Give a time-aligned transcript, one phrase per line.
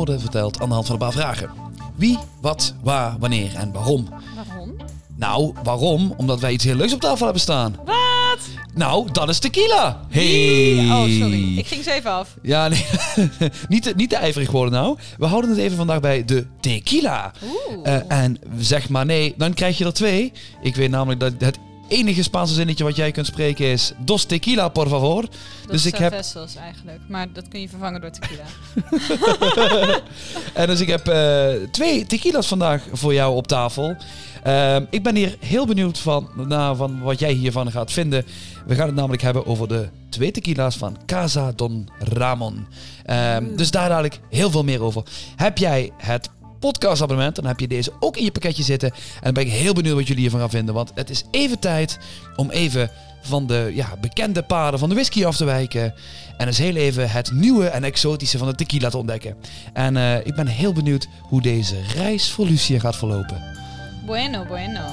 [0.00, 1.50] worden verteld aan de hand van een paar vragen.
[1.96, 4.08] Wie, wat, waar, wanneer en waarom.
[4.46, 4.76] Waarom?
[5.16, 6.14] Nou, waarom?
[6.16, 7.76] Omdat wij iets heel leuks op tafel hebben staan.
[7.84, 8.38] Wat?
[8.74, 10.00] Nou, dat is tequila.
[10.08, 10.88] Hey.
[10.90, 11.58] Oh, sorry.
[11.58, 12.36] Ik ging ze even af.
[12.42, 12.86] Ja, nee.
[13.68, 14.98] niet, te, niet te ijverig worden nou.
[15.18, 17.32] We houden het even vandaag bij de tequila.
[17.42, 17.94] Oeh.
[17.94, 20.32] Eh, en zeg maar nee, dan krijg je er twee.
[20.62, 21.58] Ik weet namelijk dat het
[21.90, 23.92] enige Spaanse zinnetje wat jij kunt spreken is...
[23.98, 25.24] Dos tequila, por favor.
[25.70, 26.98] dus ik heb- vessels eigenlijk.
[27.08, 28.44] Maar dat kun je vervangen door tequila.
[30.54, 33.96] En dus ik heb eh, twee tequila's vandaag voor jou op tafel.
[34.42, 38.24] Ehm, ik ben hier heel benieuwd van, naar van wat jij hiervan gaat vinden.
[38.66, 42.66] We gaan het namelijk hebben over de twee tequila's van Casa Don Ramon.
[43.04, 45.02] Ehm, dus daar dadelijk heel veel meer over.
[45.36, 46.28] Heb jij het
[46.60, 48.90] podcastabonnement, dan heb je deze ook in je pakketje zitten.
[48.90, 50.74] En dan ben ik heel benieuwd wat jullie hiervan gaan vinden.
[50.74, 51.98] Want het is even tijd
[52.36, 52.90] om even
[53.22, 55.94] van de ja, bekende paden van de whisky af te wijken.
[56.36, 59.36] En eens heel even het nieuwe en exotische van de tequila te ontdekken.
[59.72, 63.42] En eh, ik ben heel benieuwd hoe deze reis voor Lucia gaat verlopen.
[64.06, 64.80] Bueno, bueno.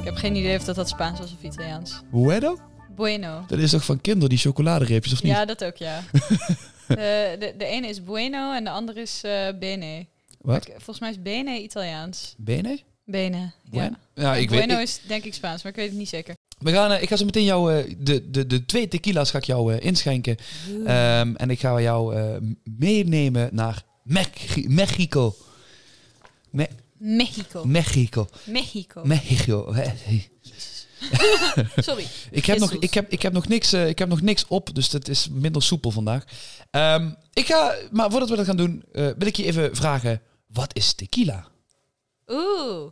[0.00, 2.02] ik heb geen idee of dat, dat Spaans was of Italiaans.
[2.10, 2.56] Bueno?
[2.98, 3.44] Bueno.
[3.46, 5.32] Dat is toch van kinderen die chocoladereepjes of niet?
[5.32, 6.04] Ja, dat ook, ja.
[6.88, 10.06] de, de, de ene is bueno en de andere is eh, bene.
[10.40, 10.66] Wat?
[10.76, 12.34] Volgens mij is bene Italiaans.
[12.36, 12.78] Bene?
[13.04, 13.96] Bene, Bueno?
[14.14, 14.22] ja.
[14.22, 16.34] Ja, ik weet bueno ik- is denk ik Spaans, maar ik weet het niet zeker.
[16.58, 19.38] We gaan, eh, ik ga zo meteen jou, eh, de, de, de twee tequila's ga
[19.38, 20.36] ik jou inschenken.
[20.86, 22.14] Ehm, en ik ga jou
[22.78, 25.34] meenemen naar Mex- Mexico.
[26.50, 27.64] Me- Mexico.
[27.64, 28.28] Mexico.
[28.44, 29.02] Mexico.
[29.04, 29.74] Mexico.
[31.76, 32.06] Sorry.
[32.30, 34.74] Ik heb, nog, ik, heb, ik, heb nog niks, eh, ik heb nog niks op,
[34.74, 36.24] dus het is minder soepel vandaag.
[36.70, 40.20] Ehm, ik ga, maar voordat we dat gaan doen, eh, wil ik je even vragen:
[40.46, 41.46] wat is tequila?
[42.26, 42.90] Oeh.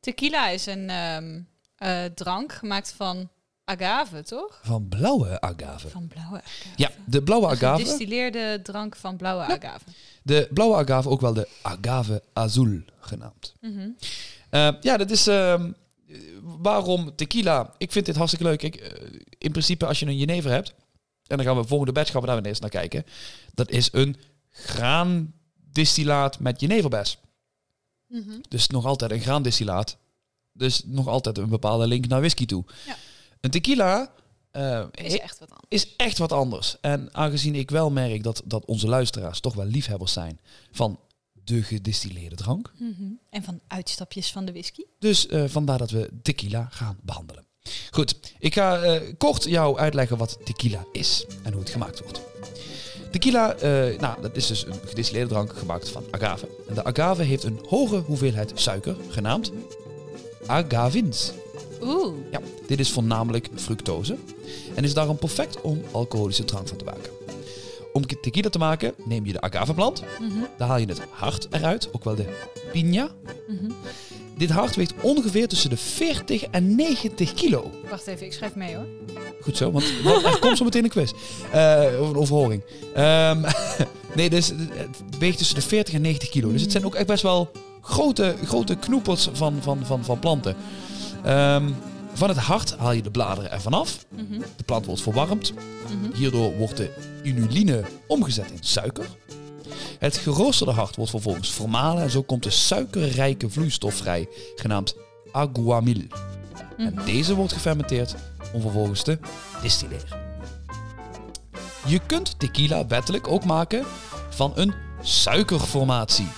[0.00, 1.40] Tequila is een ehm,
[1.76, 3.28] eh, drank gemaakt van
[3.64, 4.60] agave, toch?
[4.62, 5.88] Van blauwe agave.
[5.88, 6.68] Van blauwe agave.
[6.76, 7.82] Ja, de blauwe Een agave.
[7.82, 9.84] Gedistilleerde drank van blauwe agave.
[10.22, 13.54] De blauwe agave, ook wel de agave azul genaamd.
[13.60, 13.88] Mhm.
[14.50, 15.26] Eh, ja, dat is.
[15.26, 15.70] ehm, eh,
[16.42, 17.74] waarom tequila?
[17.78, 18.62] Ik vind dit hartstikke leuk.
[18.62, 20.74] Ik, eh, in principe, als je een jenever hebt.
[21.26, 23.04] En dan gaan we volgende batch gaan we daar eens naar kijken.
[23.54, 24.16] Dat is een
[24.50, 27.18] graandistillaat met jeneverbes.
[28.08, 28.40] Mhm.
[28.48, 29.96] Dus nog altijd een graandistillaat.
[30.52, 32.64] Dus nog altijd een bepaalde link naar whisky toe.
[32.86, 32.96] Ja.
[33.40, 34.12] Een tequila
[34.50, 35.66] eh, Is echt wat anders.
[35.68, 36.76] is echt wat anders.
[36.80, 40.40] En aangezien ik wel merk dat, dat onze luisteraars toch wel liefhebbers zijn
[40.70, 40.98] van
[41.44, 42.72] de gedistilleerde drank.
[42.78, 43.04] Mhm.
[43.30, 44.82] En van uitstapjes van de whisky.
[44.98, 47.46] Dus eh, vandaar dat we tequila gaan behandelen.
[47.90, 52.20] Goed, ik ga eh, kort jou uitleggen wat tequila is en hoe het gemaakt wordt.
[53.10, 56.48] Tequila, eh, nou, dat is dus een gedistilleerde drank gemaakt van agave.
[56.68, 59.52] En de agave heeft een hoge hoeveelheid suiker, genaamd
[60.46, 61.32] agavins.
[61.82, 62.14] Oeh.
[62.30, 64.16] Ja, dit is voornamelijk fructose
[64.74, 67.12] en is daarom perfect om alcoholische drank van te maken.
[67.94, 70.30] Om tequila te maken neem je de agaveplant, Mhm.
[70.56, 72.24] daar haal je het hart eruit, ook wel de
[72.72, 73.10] piña.
[73.48, 73.70] Mhm.
[74.36, 77.70] Dit hart weegt ongeveer tussen de 40 en 90 kilo.
[77.90, 78.86] Wacht even, ik schrijf mee hoor.
[79.40, 79.84] Goed zo, want
[80.24, 81.12] er komt zo meteen een quiz.
[81.52, 82.62] Eh, of een overhoring.
[82.94, 83.40] Ehm,
[84.16, 86.52] nee, dus het weegt tussen de 40 en 90 kilo.
[86.52, 87.50] Dus het zijn ook echt best wel
[87.80, 90.56] grote, grote knoepels van, van, van, van planten.
[91.24, 91.70] Ehm,
[92.14, 94.04] van het hart haal je de bladeren ervan af.
[94.08, 94.38] Mhm.
[94.56, 95.52] De plant wordt verwarmd.
[95.52, 96.14] Mhm.
[96.14, 99.06] Hierdoor wordt de inuline omgezet in suiker.
[99.98, 104.96] Het geroosterde hart wordt vervolgens vermalen en zo komt de suikerrijke vloeistof vrij, genaamd
[105.32, 106.02] aguamil.
[106.76, 107.04] En Mhm.
[107.04, 108.14] deze wordt gefermenteerd
[108.52, 109.18] om vervolgens te
[109.62, 110.22] distilleren.
[111.86, 113.84] Je kunt tequila wettelijk ook maken
[114.30, 116.28] van een suikerformatie.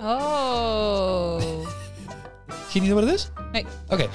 [0.00, 1.40] Oh.
[2.76, 3.30] Geen idee wat het is?
[3.52, 3.66] Nee.
[3.88, 4.08] Oké.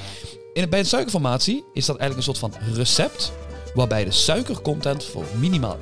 [0.53, 3.33] In Bij een suikerformatie is dat eigenlijk een soort van recept
[3.73, 5.81] waarbij de suikercontent voor minimaal 51%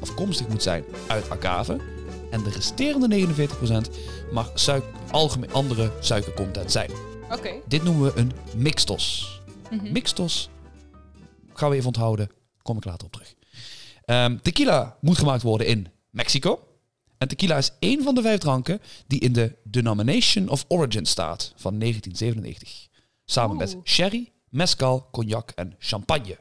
[0.00, 1.80] afkomstig moet zijn uit agave
[2.30, 3.36] en de resterende
[3.88, 6.90] 49% mag suik algemeen andere suikercontent zijn.
[7.30, 7.52] Oké.
[7.66, 9.40] Dit noemen we een mixtos.
[9.70, 9.92] Mhm.
[9.92, 10.50] Mixtos
[11.52, 12.30] gaan we even onthouden,
[12.62, 13.34] kom ik later op terug.
[14.04, 16.66] Ehm, tequila moet gemaakt worden in Mexico.
[17.22, 21.52] En tequila is één van de vijf dranken die in de Denomination of Origin staat
[21.56, 22.88] van 1997.
[23.24, 26.38] Samen met sherry, mezcal, cognac en champagne.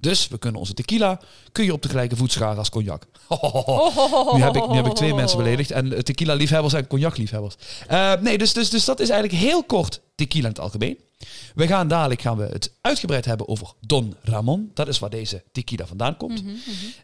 [0.00, 1.20] Dus we kunnen onze tequila
[1.52, 3.06] kun je op de gelijke voet scharen als cognac.
[4.34, 5.70] Nu heb, ik, nu heb ik twee mensen beledigd.
[5.70, 7.54] En eh, tequila-liefhebbers en cognac-liefhebbers.
[7.86, 10.98] Eh, nee, dus, dus, dus dat is eigenlijk heel kort tequila in het algemeen.
[11.54, 14.70] We gaan dadelijk gaan we het uitgebreid hebben over Don Ramon.
[14.74, 16.42] Dat is waar deze tequila vandaan komt.
[16.42, 16.56] Mhm, mhm.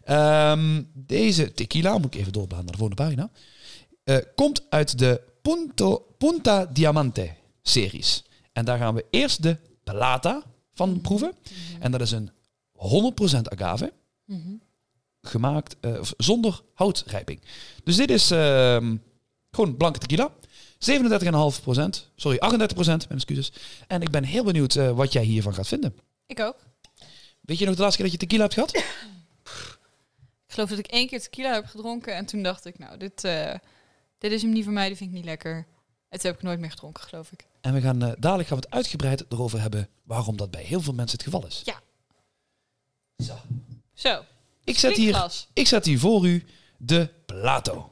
[0.03, 3.29] Ehm, deze tequila, moet ik even doorbladeren naar de volgende pagina,
[4.03, 8.23] eh, komt uit de Punto, Punta Diamante series.
[8.53, 10.43] En daar gaan we eerst de Plata
[10.73, 11.33] van proeven.
[11.79, 12.31] En dat is een
[12.77, 13.93] 100% agave.
[14.25, 14.55] Mhm.
[15.21, 17.41] Gemaakt of zonder houtrijping.
[17.83, 18.95] Dus dit is ehm,
[19.51, 20.31] gewoon blanke tequila.
[20.79, 22.11] 37,5%.
[22.15, 22.85] Sorry, 38%.
[22.85, 23.51] Mijn excuses.
[23.87, 25.95] En ik ben heel benieuwd eh, wat jij hiervan gaat vinden.
[26.25, 26.55] Ik ook.
[27.41, 28.75] Weet je nog de laatste keer dat je tequila hebt gehad?
[30.47, 33.23] Ik geloof dat ik één keer tequila heb gedronken en toen dacht ik, nou, dit,
[33.23, 33.53] eh,
[34.17, 35.65] dit is hem niet voor mij, dit vind ik niet lekker.
[36.09, 37.47] Toen heb ik nooit meer gedronken, geloof ik.
[37.61, 40.93] En we gaan dadelijk gaan we het uitgebreid erover hebben waarom dat bij heel veel
[40.93, 41.61] mensen het geval is.
[41.65, 41.81] Ja.
[43.23, 43.33] Zo.
[43.93, 44.23] Zo,
[44.63, 45.47] Ik zet, hier, glas.
[45.53, 46.45] ik zet hier voor u
[46.77, 47.91] de Plato.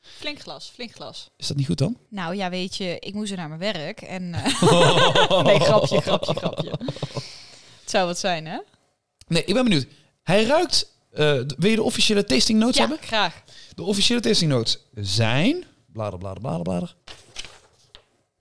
[0.00, 1.30] Flink glas, flink glas.
[1.36, 1.96] Is dat niet goed dan?
[2.08, 4.34] Nou ja, weet je, ik moest er naar mijn werk en...
[4.34, 4.44] eh,
[5.44, 6.70] nee, grapje, grapje, grapje.
[7.80, 8.58] Het zou wat zijn, hè?
[9.26, 9.86] Nee, ik ben benieuwd.
[10.22, 10.92] Hij ruikt.
[11.12, 13.06] eh, wil je de officiële tasting notes Ja, hebben?
[13.06, 13.42] graag.
[13.74, 15.64] De officiële tasting notes zijn.
[15.92, 16.96] Blader, blader, blader, blader.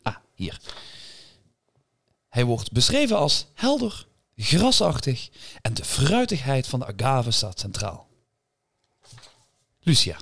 [0.02, 0.60] Ah, hier.
[2.30, 4.06] Hij wordt beschreven als helder,
[4.36, 5.30] grasachtig
[5.62, 8.08] en de fruitigheid van de agave staat centraal.
[9.82, 10.18] Lucia.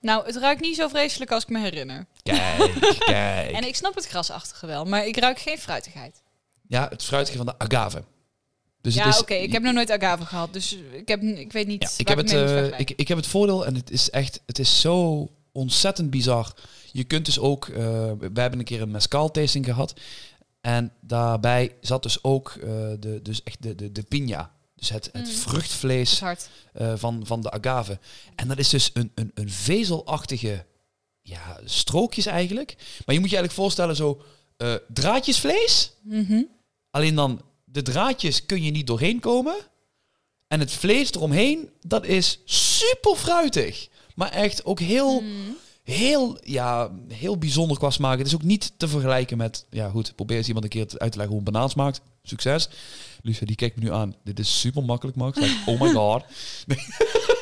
[0.00, 2.06] Nou, het ruikt niet zo vreselijk als ik me herinner.
[2.22, 3.50] Kijk, kijk.
[3.50, 6.22] En ik snap het grasachtige wel, maar ik ruik geen fruitigheid.
[6.68, 8.04] Ja, het fruitige van de agave.
[8.80, 11.82] Dus ja, oké, ik heb nog nooit agave gehad, dus ik, heb, ik weet niet
[11.82, 14.58] Ja, ik heb, het, eh, ik, ik heb het voordeel en het is echt, het
[14.58, 16.54] is zo ontzettend bizar.
[16.92, 19.94] Je kunt dus ook, we hebben een keer een mescal tasting gehad
[20.62, 22.68] en daarbij zat dus ook eh,
[22.98, 24.50] de, dus echt de, de, de piña.
[24.74, 25.32] Dus het, het Mm.
[25.32, 26.22] Vruchtvlees
[26.72, 27.98] eh, van, van de agave.
[28.34, 30.64] En dat is dus een, een, een vezelachtige
[31.22, 32.74] ja, strookjes eigenlijk.
[32.76, 34.22] Maar je moet je eigenlijk voorstellen zo
[34.56, 35.92] eh, draadjesvlees.
[36.02, 36.42] Mhm.
[36.90, 39.56] Alleen dan, de draadjes kun je niet doorheen komen.
[40.48, 43.88] En het vlees eromheen, dat is super fruitig.
[44.14, 45.56] Maar echt ook heel, Mm.
[45.82, 48.18] Heel, ja, heel bijzonder qua smaak.
[48.18, 49.66] Het is ook niet te vergelijken met...
[49.70, 52.00] Ja goed, probeer eens iemand een keer uit te leggen hoe een banaan smaakt.
[52.22, 52.68] Succes.
[53.22, 54.14] Lucia, die kijkt me nu aan.
[54.24, 55.38] Dit is super makkelijk, Max.
[55.38, 56.24] Like, oh my god.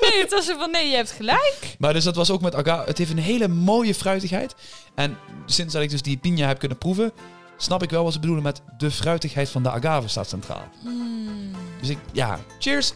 [0.00, 1.76] Nee, het was van, nee, je hebt gelijk.
[1.78, 2.88] Maar dus dat was ook met agave.
[2.88, 4.54] Het heeft een hele mooie fruitigheid.
[4.94, 5.16] En
[5.46, 7.12] sinds dat ik dus die piña heb kunnen proeven...
[7.56, 10.68] snap ik wel wat ze bedoelen met de fruitigheid van de agave staat centraal.
[10.84, 11.50] Mm.
[11.80, 12.92] Dus ik, ja, cheers.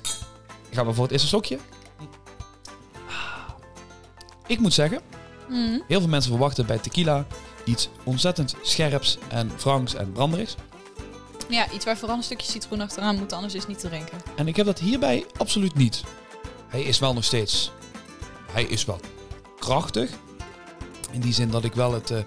[0.70, 1.58] Gaan we voor het eerste sokje.
[4.46, 5.00] Ik moet zeggen,
[5.54, 5.82] Mm.
[5.88, 7.26] heel veel mensen verwachten bij tequila
[7.64, 10.54] iets ontzettend scherps en franks en branderigs.
[11.48, 14.18] Ja, iets waar vooral een stukje citroen achteraan moet, anders is niet te drinken.
[14.36, 16.02] En ik heb dat hierbij absoluut niet.
[16.68, 17.70] Hij is wel nog steeds,
[18.52, 19.00] hij is wel
[19.58, 20.10] krachtig.
[21.10, 22.18] In die zin dat ik wel het, eh,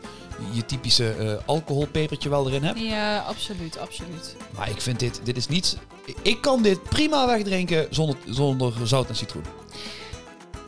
[0.52, 2.78] je typische eh, alcoholpepertje wel erin heb.
[2.78, 4.36] Ja, absoluut, absoluut.
[4.56, 5.78] Maar ik vind dit, dit is niet,
[6.22, 9.46] ik kan dit prima wegdrinken zonder, zonder zout en citroen.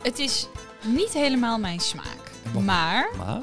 [0.02, 0.46] Het is
[0.84, 2.19] niet helemaal mijn smaak.
[2.64, 3.40] Maar Maar,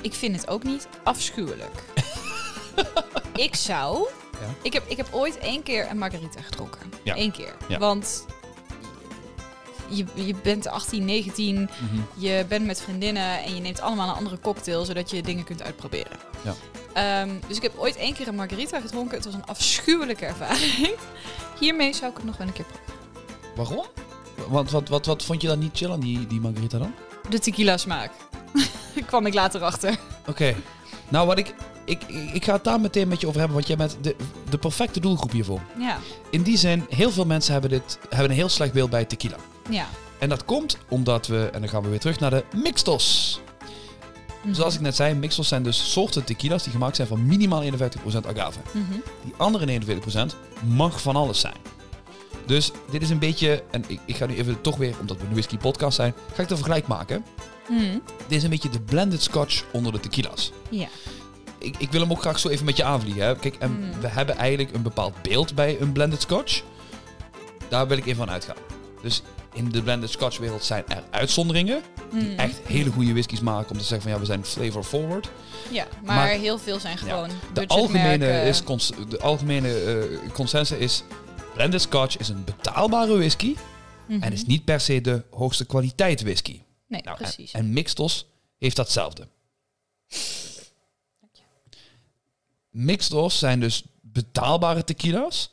[0.00, 1.82] ik vind het ook niet afschuwelijk.
[3.46, 4.08] ik zou...
[4.40, 4.54] Ja.
[4.62, 6.92] Ik, heb, ik heb ooit één keer een margarita gedronken.
[7.02, 7.16] Ja.
[7.16, 7.56] Eén keer.
[7.68, 7.78] Ja.
[7.78, 8.26] Want
[9.88, 11.70] je, je bent 18, 19, mhm.
[12.14, 15.62] je bent met vriendinnen en je neemt allemaal een andere cocktail, zodat je dingen kunt
[15.62, 16.18] uitproberen.
[16.42, 16.54] Ja.
[16.92, 19.16] Ehm, dus ik heb ooit één keer een margarita gedronken.
[19.16, 20.94] Het was een afschuwelijke ervaring.
[21.60, 23.56] Hiermee zou ik het nog wel een keer proberen.
[23.56, 23.86] waarom?
[24.48, 26.94] Want wat, wat, wat vond je dan niet chill aan die, die margarita dan?
[27.28, 28.10] De tequila smaak.
[29.06, 29.96] Kwam ik later achter.
[30.26, 30.54] Oké.
[31.08, 31.54] Nou, wat ik,
[31.84, 32.02] ik,
[32.32, 34.16] ik ga het daar meteen met je over hebben, want jij bent de,
[34.50, 35.60] de perfecte doelgroep hiervoor.
[35.78, 35.98] Ja,
[36.30, 39.36] In die zin, heel veel mensen hebben, dit, hebben een heel slecht beeld bij tequila.
[39.70, 39.86] ja.
[40.18, 43.40] En dat komt omdat we, en dan gaan we weer terug naar de mixtos.
[44.42, 44.54] Mhm.
[44.54, 47.66] Zoals ik net zei, mixtos zijn dus soorten tequila's die gemaakt zijn van minimaal 51%
[48.26, 48.58] agave.
[48.72, 48.92] Mhm.
[49.22, 50.34] Die andere 41%
[50.66, 51.54] mag van alles zijn.
[52.46, 55.22] Dus dit is een beetje, en ik, ik ga nu even toch weer, omdat we
[55.24, 57.24] een whisky podcast zijn, ga ik de vergelijk maken.
[57.68, 57.98] Mhm.
[58.26, 60.52] Dit is een beetje de blended scotch onder de tequila's.
[60.68, 60.88] Ja.
[61.58, 63.24] Ik, ik wil hem ook graag zo even met je aanvliegen.
[63.24, 63.36] Hè.
[63.36, 64.00] Kijk, en Mm.
[64.00, 66.62] we hebben eigenlijk een bepaald beeld bij een blended scotch.
[67.68, 68.56] Daar wil ik even van uitgaan.
[69.02, 69.22] Dus
[69.52, 71.82] in de blended scotch wereld zijn er uitzonderingen.
[72.12, 72.38] Die Mhm.
[72.38, 75.30] echt hele goede whiskies maken om te zeggen van ja, we zijn flavor forward.
[75.70, 77.76] Ja, maar, Maar- heel veel zijn gewoon De budgetmerken.
[77.76, 78.62] algemene, is
[79.08, 81.02] de algemene eh, consensus is,
[81.54, 83.56] blended scotch is een betaalbare whisky.
[84.08, 84.22] Mhm.
[84.22, 86.60] En is niet per se de hoogste kwaliteit whisky.
[86.88, 87.52] Nee, Nou, precies.
[87.52, 88.26] En, en Mixtos
[88.58, 89.28] heeft datzelfde.
[92.70, 95.52] Mixtos zijn dus betaalbare tequila's.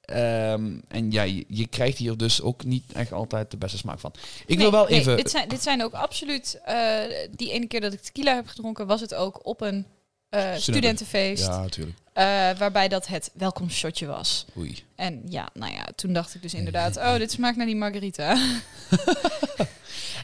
[0.00, 3.98] Ehm, en ja, je, je krijgt hier dus ook niet echt altijd de beste smaak
[3.98, 4.12] van.
[4.46, 5.16] Ik wil wel nee, even...
[5.16, 6.60] dit, zijn, dit zijn ook absoluut...
[6.64, 8.86] eh, die ene keer dat ik tequila heb gedronken...
[8.86, 9.86] was het ook op een
[10.30, 11.46] eh, studentenfeest.
[11.46, 11.98] Ja, natuurlijk.
[12.12, 12.24] eh,
[12.58, 14.44] waarbij dat het welkomstshotje was.
[14.58, 14.78] Oei.
[14.96, 16.96] En ja, nou ja, toen dacht ik dus inderdaad...
[16.96, 18.34] oh, dit smaakt naar die margarita.
[18.90, 19.68] dit,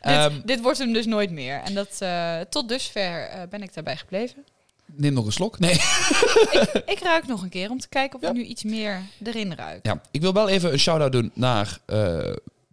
[0.01, 1.61] Ehm, dit wordt hem dus nooit meer.
[1.61, 4.45] En dat, eh, tot dusver ben ik daarbij gebleven.
[4.93, 5.59] Neem nog een slok.
[5.59, 5.73] Nee.
[6.95, 8.29] Ik ruik nog een keer om te kijken of Ja.
[8.29, 9.87] ik nu iets meer erin ruik.
[9.87, 11.79] Ja, ik wil wel even een shout-out doen naar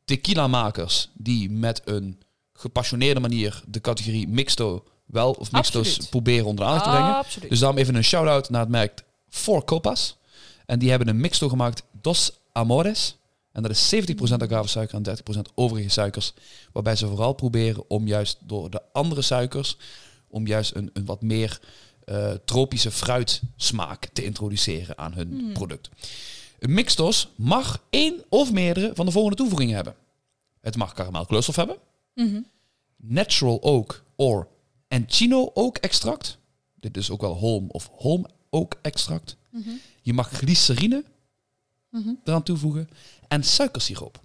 [0.06, 2.22] tequila-makers die met een
[2.54, 7.16] gepassioneerde manier de categorie mixto wel of mixto's proberen onder de aandacht te brengen.
[7.16, 7.50] Absoluut.
[7.50, 10.18] Dus daarom even een shout-out naar het merk Four Copas.
[10.66, 13.16] En die hebben een mixto gemaakt, Dos Amores.
[13.52, 15.04] En dat is 70% agavesuiker en
[15.38, 16.34] 30% overige suikers.
[16.72, 19.78] Waarbij ze vooral proberen om juist door de andere suikers,
[20.28, 21.60] om juist een, een wat meer
[22.06, 25.54] eh, tropische fruitsmaak te introduceren aan hun Hmm.
[25.54, 25.90] product.
[26.60, 29.96] Een mixtos mag één of meerdere van de volgende toevoegingen hebben.
[30.62, 31.78] Het mag karamelkleurstof hebben,
[32.16, 32.42] Mhm.
[32.98, 34.48] natural oak or
[34.94, 36.38] encino oak extract.
[36.80, 39.38] Dit is ook wel holm of holm oak extract.
[39.50, 39.70] Mhm.
[40.02, 41.04] Je mag glycerine
[41.90, 42.10] Mhm.
[42.24, 42.90] eraan toevoegen
[43.28, 44.20] en suikersiroop.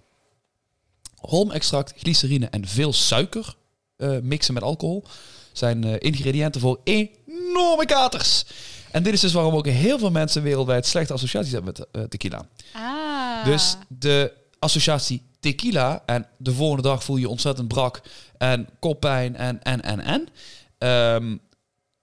[1.15, 3.55] Holm extract, glycerine en veel suiker
[3.95, 5.03] eh, mixen met alcohol
[5.51, 8.45] zijn eh, ingrediënten voor enorme katers.
[8.91, 12.03] En dit is dus waarom ook heel veel mensen wereldwijd slechte associaties hebben met eh,
[12.03, 12.47] tequila.
[12.73, 13.45] Ah.
[13.45, 18.01] Dus de associatie tequila en de volgende dag voel je ontzettend brak
[18.37, 20.27] en koppijn en en en en
[20.79, 21.37] ehm,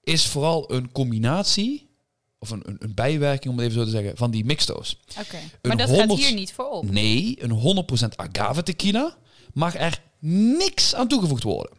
[0.02, 1.88] is vooral een combinatie
[2.38, 4.99] of een, een, een bijwerking om het even zo te zeggen van die mixto's.
[5.21, 5.38] Oké.
[5.62, 6.90] Maar dat gaat 100 hier niet voor op.
[6.90, 9.16] Nee, een 100% agave tequila
[9.52, 10.02] mag er
[10.59, 11.76] niks aan toegevoegd worden.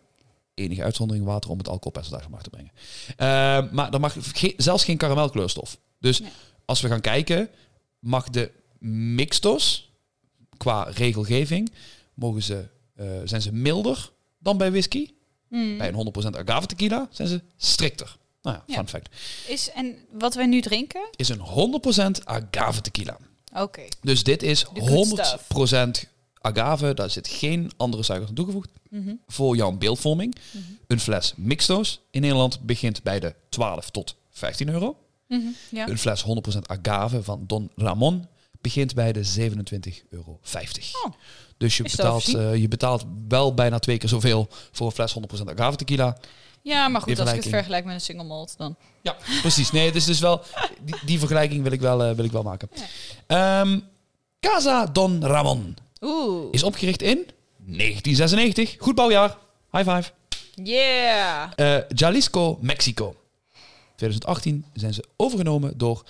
[0.53, 2.71] Enige uitzondering water om het alcoholpercentage omlaag te brengen.
[3.17, 5.77] Ehm, maar er mag ge- zelfs geen karamelkleurstof.
[5.99, 6.29] Dus Nee.
[6.65, 7.49] als we gaan kijken,
[7.99, 8.51] mag de
[9.15, 9.91] mixtos
[10.57, 11.71] qua regelgeving
[12.13, 15.09] mogen ze, eh, zijn ze milder dan bij whisky.
[15.49, 15.77] Hmm.
[15.77, 18.17] Bij een 100% agave tequila zijn ze strikter.
[18.41, 18.73] Nou ja, Ja.
[18.75, 19.15] fun fact.
[19.47, 21.01] Is, en wat wij nu drinken?
[21.15, 23.17] Is een 100% agave tequila.
[23.55, 23.81] Oké.
[24.01, 26.09] Dus dit is The good 100%
[26.41, 26.93] agave.
[26.93, 28.69] Daar zit geen andere suikers aan toegevoegd.
[28.89, 29.13] Mhm.
[29.27, 30.35] Voor jouw beeldvorming.
[30.51, 30.63] Mhm.
[30.87, 34.97] Een fles mixto's in Nederland begint bij de 12 tot 15 euro.
[35.27, 35.41] Mhm.
[35.69, 35.87] Ja.
[35.87, 38.27] Een fles 100% agave van Don Ramon
[38.67, 40.39] begint bij de 27,50 euro.
[41.05, 41.13] Oh.
[41.57, 45.49] Dus je betaalt, eh, je betaalt wel bijna twee keer zoveel voor een fles 100%
[45.49, 46.17] agave tequila.
[46.61, 48.75] ja, maar goed, als ik het vergelijk met een single malt, dan...
[49.01, 49.71] Ja, precies.
[49.71, 50.41] Nee, het is dus wel...
[50.81, 52.69] Die, die vergelijking wil ik wel, eh, wil ik wel maken.
[53.27, 53.79] Ehm,
[54.39, 56.47] Casa Don Ramon Oeh.
[56.51, 57.25] is opgericht in
[57.65, 58.75] 1996.
[58.79, 59.37] Goed bouwjaar.
[59.71, 60.11] High five.
[60.63, 61.51] Yeah.
[61.55, 63.15] Eh, Jalisco, Mexico.
[63.95, 66.03] 2018 zijn ze overgenomen door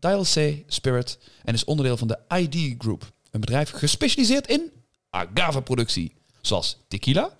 [0.00, 3.12] Dial C Spirit en is onderdeel van de ID Group.
[3.30, 4.72] Een bedrijf gespecialiseerd in
[5.10, 7.36] agave-productie, zoals tequila,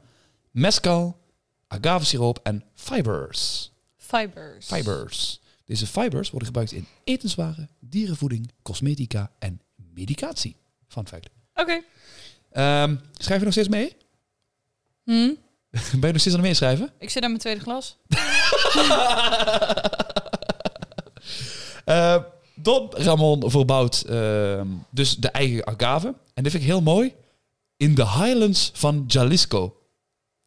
[0.50, 1.18] mezcal,
[1.66, 3.72] agave-siroop en fibers.
[3.96, 4.66] Fibers.
[4.66, 5.40] Fibers.
[5.64, 9.60] Deze fibers worden gebruikt in etenswaren, dierenvoeding, cosmetica en
[9.94, 10.56] medicatie.
[10.88, 11.28] Fun fact.
[11.54, 11.82] Oké.
[12.50, 13.96] Ehm, schrijf je nog steeds mee?
[15.04, 15.34] Hm?
[16.00, 16.92] Ben je nog steeds aan het meeschrijven?
[16.98, 17.96] Ik zit aan mijn tweede glas.
[21.84, 22.22] Eh,
[22.62, 26.14] Don Ramon verbouwt ehm, dus de eigen agave.
[26.34, 27.14] En dit vind ik heel mooi.
[27.76, 29.79] In de Highlands van Jalisco.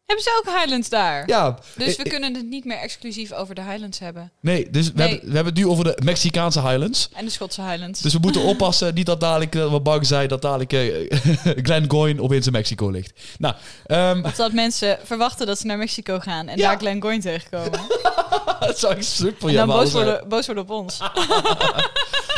[0.06, 1.28] Hebben ze ook Highlands daar?
[1.28, 4.32] Ja, Dus we kunnen het niet meer exclusief over de Highlands hebben.
[4.40, 5.08] nee, dus we, Nee.
[5.10, 7.10] Hebben, we hebben het nu over de Mexicaanse Highlands.
[7.14, 8.02] En de Schotse Highlands.
[8.02, 11.18] Dus we moeten oppassen, niet dat dadelijk, wat bang zijn, dat dadelijk eh,
[11.66, 13.12] Glen Goyne opeens in Mexico ligt.
[13.38, 13.56] Nou,
[13.86, 16.68] ehm, Of dat mensen verwachten dat ze naar Mexico gaan en Ja.
[16.68, 17.80] daar Glen Goyne tegenkomen.
[18.60, 21.00] dat zou ik super en dan worden, boos worden op ons.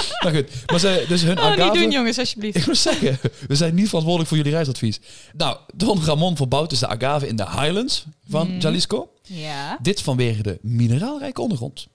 [0.24, 1.64] Nou goed, maar ze, dus hun Oh, agave...
[1.64, 2.58] niet doen jongens, alsjeblieft.
[2.58, 5.00] Ik moet zeggen, we zijn niet verantwoordelijk voor jullie reisadvies.
[5.38, 8.60] Nou, Don Ramon verbouwt dus de agave in de Highlands van Mhm.
[8.60, 9.12] Jalisco.
[9.24, 9.78] Ja.
[9.82, 11.88] Dit vanwege de mineraalrijke ondergrond.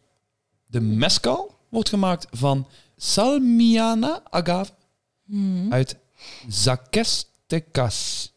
[0.66, 4.70] De mescal wordt gemaakt van Salmiana agave
[5.24, 5.72] Mhm.
[5.72, 5.96] uit
[6.48, 8.32] Zacatecas.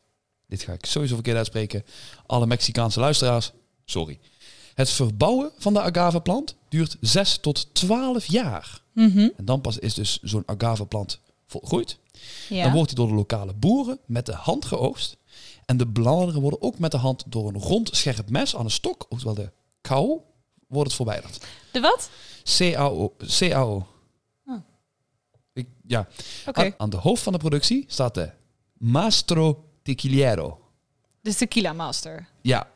[0.48, 1.84] Dit ga ik sowieso verkeerd uitspreken.
[2.26, 3.52] Alle Mexicaanse luisteraars,
[3.86, 4.20] sorry.
[4.74, 8.82] Het verbouwen van de agaveplant duurt 6 tot 12 jaar.
[8.94, 9.30] Mhm.
[9.38, 11.98] En dan pas is dus zo'n agaveplant volgroeid.
[12.50, 12.64] Ja.
[12.64, 15.18] Dan wordt hij door de lokale boeren met de hand geoogst.
[15.66, 18.72] En de bladeren worden ook met de hand door een rond scherp mes aan een
[18.72, 20.20] stok, oftewel de kou,
[20.68, 21.46] wordt het verwijderd.
[21.72, 22.10] De wat?
[22.44, 23.14] CAO.
[23.40, 23.88] CAO.
[24.46, 24.58] Oh.
[25.54, 26.08] Ik, ja.
[26.48, 26.64] Oké.
[26.64, 28.30] Aan, aan de hoofd van de productie staat de
[28.78, 30.60] Mastro Tequiliero.
[31.22, 32.28] De Tequila Master.
[32.42, 32.68] Ja.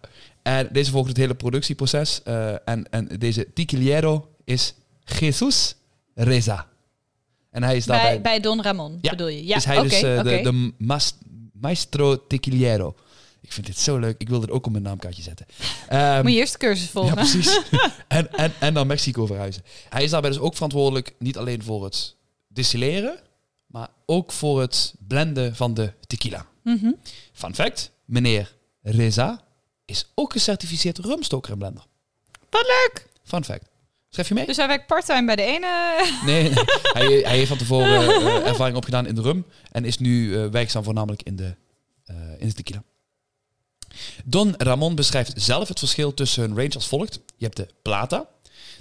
[0.42, 2.24] En deze volgt het hele productieproces.
[2.24, 4.74] eh, en, en deze Tequiliero is
[5.20, 5.76] Jesus
[6.24, 6.68] Reza.
[7.50, 8.12] En hij is daarbij...
[8.12, 9.46] Bij, bij Don Ramon Ja, bedoel je?
[9.46, 10.24] Ja, is hij dus eh, oké.
[10.24, 11.18] de, de mas-
[11.54, 12.96] Maestro Tequiliero.
[13.42, 14.16] Ik vind dit zo leuk.
[14.18, 15.46] Ik wil dit ook op mijn naamkaartje zetten.
[15.88, 17.16] Ehm, Moet je eerst de cursus ja, volgen?
[17.16, 17.62] precies.
[18.08, 19.64] en, en, en naar Mexico verhuizen.
[19.90, 22.16] Hij is daarbij dus ook verantwoordelijk, niet alleen voor het
[22.48, 23.20] distilleren,
[23.66, 26.46] maar ook voor het blenden van de tequila.
[26.64, 26.92] Mhm.
[27.34, 29.42] Fun fact, meneer Reza
[29.86, 31.84] is ook gecertificeerd rumstoker en blender.
[32.50, 33.08] Wat leuk!
[33.24, 33.66] Fun fact.
[34.10, 34.46] Schrijf je mee?
[34.46, 35.68] Dus hij werkt parttime bij de ene.
[36.26, 36.52] Nee,
[36.98, 40.50] hij, hij heeft van tevoren eh, ervaring opgedaan in de rum en is nu eh,
[40.50, 41.56] werkzaam voornamelijk in de,
[42.06, 42.84] eh, in de tequila.
[44.26, 47.20] Don Ramon beschrijft zelf het verschil tussen hun range als volgt.
[47.36, 48.28] Je hebt de Plata.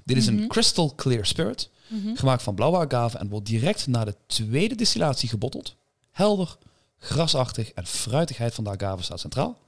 [0.04, 0.38] Dit is Mhm.
[0.38, 1.70] een crystal clear spirit,
[2.14, 5.76] gemaakt van blauwe agave en wordt direct na de tweede distillatie gebotteld.
[6.10, 6.56] Helder,
[6.98, 9.58] grasachtig en fruitigheid van de agave staat centraal.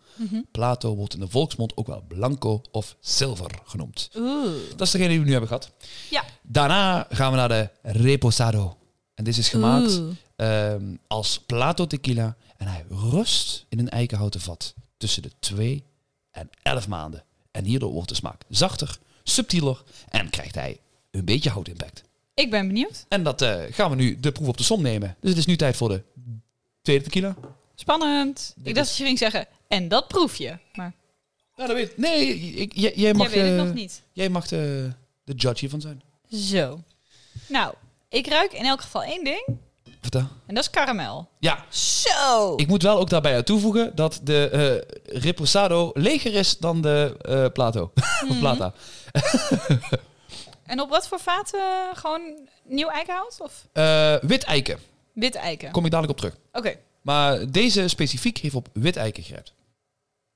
[0.50, 4.10] Plato wordt in de volksmond ook wel blanco of zilver genoemd.
[4.16, 4.52] Oeh.
[4.76, 5.72] Dat is degene die we nu hebben gehad.
[6.10, 6.25] Ja.
[6.42, 8.76] Daarna gaan we naar de Reposado.
[9.14, 10.00] En dit is gemaakt
[10.37, 12.37] ehm, als Plato tequila.
[12.56, 15.84] En hij rust in een eikenhouten vat tussen de 2
[16.30, 17.25] en 11 maanden.
[17.50, 22.02] En hierdoor wordt de smaak zachter, subtieler en krijgt hij een beetje houtimpact.
[22.34, 23.04] Ik ben benieuwd.
[23.08, 25.16] En dat eh, gaan we nu de proef op de som nemen.
[25.20, 26.02] Dus het is nu tijd voor de
[26.82, 27.37] tweede tequila.
[27.80, 28.54] Spannend.
[28.62, 30.56] Ik dacht dat je ging zeggen, en dat proef je.
[30.75, 30.92] Maar
[31.56, 31.97] Ja, dat weet ik.
[31.99, 34.02] Nee, ik, jij, jij mag, jij weet het eh, nog niet.
[34.12, 34.92] jij mag de,
[35.25, 36.02] de judge hiervan zijn.
[36.30, 36.80] Zo.
[37.49, 37.75] Nou,
[38.08, 39.47] ik ruik in elk geval één ding.
[40.00, 40.28] Vertel.
[40.47, 41.28] En dat is karamel.
[41.38, 42.54] Ja, Zo.
[42.56, 47.16] Ik moet wel ook daarbij aan toevoegen dat de eh Reposado leger is dan de
[47.23, 47.92] eh, Plato.
[47.94, 48.30] Mhm.
[48.30, 48.73] of Plata.
[50.66, 51.61] En op wat voor vaten?
[51.94, 53.37] Gewoon nieuw eikenhout?
[53.40, 54.78] Of Eh, wit eiken.
[55.12, 55.70] wit eiken?
[55.70, 56.37] Kom ik dadelijk op terug.
[56.52, 56.76] Oké.
[57.09, 59.53] Maar deze specifiek heeft op wit eiken gerijpt.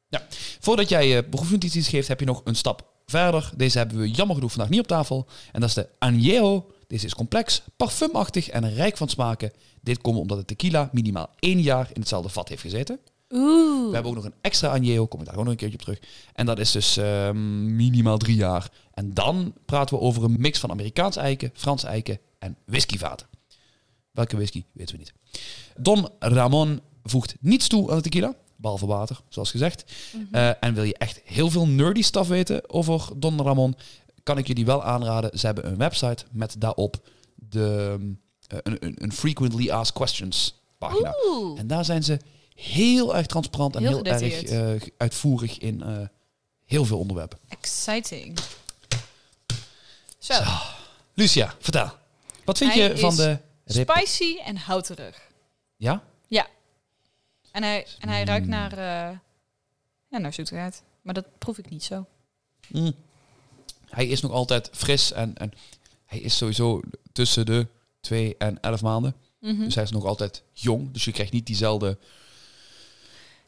[0.08, 0.26] Ja.
[0.60, 3.50] Voordat jij je proefnotities geeft, heb je nog een stap verder.
[3.56, 5.26] Deze hebben we jammer genoeg vandaag niet op tafel.
[5.52, 6.72] En dat is de Añejo.
[6.86, 9.52] Deze is complex, parfumachtig en rijk van smaken.
[9.80, 12.98] Dit komt omdat de tequila minimaal één jaar in hetzelfde vat heeft gezeten.
[13.30, 13.88] Oeh.
[13.88, 15.84] We hebben ook nog een extra Añejo, kom ik daar ook nog een keertje op
[15.84, 16.00] terug.
[16.32, 18.70] En dat is dus ehm, minimaal drie jaar.
[18.94, 23.31] En dan praten we over een mix van Amerikaans eiken, Frans eiken en whiskyvaten.
[24.12, 25.12] Welke whisky, weten we niet.
[25.76, 29.84] Don Ramon voegt niets toe aan de tequila, behalve water, zoals gezegd.
[30.30, 33.76] Eh, en wil je echt heel veel nerdy stuff weten over Don Ramon,
[34.22, 35.38] kan ik je die wel aanraden.
[35.38, 37.98] Ze hebben een website met daarop de,
[38.46, 41.14] eh, een, een, een frequently asked questions pagina.
[41.26, 41.58] Oeh.
[41.58, 42.18] En daar zijn ze
[42.54, 46.08] heel erg transparant en Heel heel, erg eh, uitvoerig in
[46.64, 47.38] heel veel onderwerpen.
[47.48, 48.38] Exciting.
[50.18, 50.32] Zo.
[50.32, 50.42] Zo.
[51.14, 51.90] Lucia, vertel.
[52.44, 53.38] Wat vind Hij je van de...
[53.66, 55.30] Spicy en houterig.
[55.76, 56.02] Ja?
[56.26, 56.46] Ja.
[57.50, 58.28] En hij, en hij Hmm.
[58.28, 59.18] ruikt naar, eh
[60.08, 60.82] ja, naar zoetigheid.
[61.02, 62.06] Maar dat proef ik niet zo.
[62.68, 62.94] Mm.
[63.88, 65.52] Hij is nog altijd fris en, en
[66.06, 66.80] hij is sowieso
[67.12, 67.66] tussen de
[68.00, 69.14] 2 en 11 maanden.
[69.38, 69.64] Mhm.
[69.64, 70.92] Dus hij is nog altijd jong.
[70.92, 71.98] Dus je krijgt niet diezelfde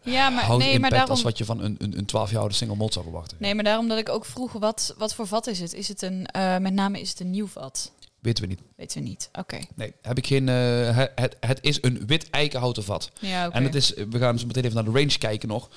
[0.03, 2.31] ja, maar, hout nee, maar impact daarom, als wat je van een, een, een 12
[2.31, 3.37] jaar oude single malt zou verwachten.
[3.40, 5.72] nee, maar daarom dat ik ook vroeg, wat, wat voor vat is het?
[5.72, 7.92] Is het een, eh, met name is het een nieuw vat?
[8.25, 8.61] Weten we niet.
[8.77, 9.29] Weten we niet.
[9.33, 9.59] Oké.
[9.75, 10.49] Nee, heb ik geen...
[10.49, 13.11] eh, het, het, is een wit eikenhouten vat.
[13.21, 13.51] Ja.
[13.51, 15.71] En het is, we gaan zo meteen even naar de range kijken nog.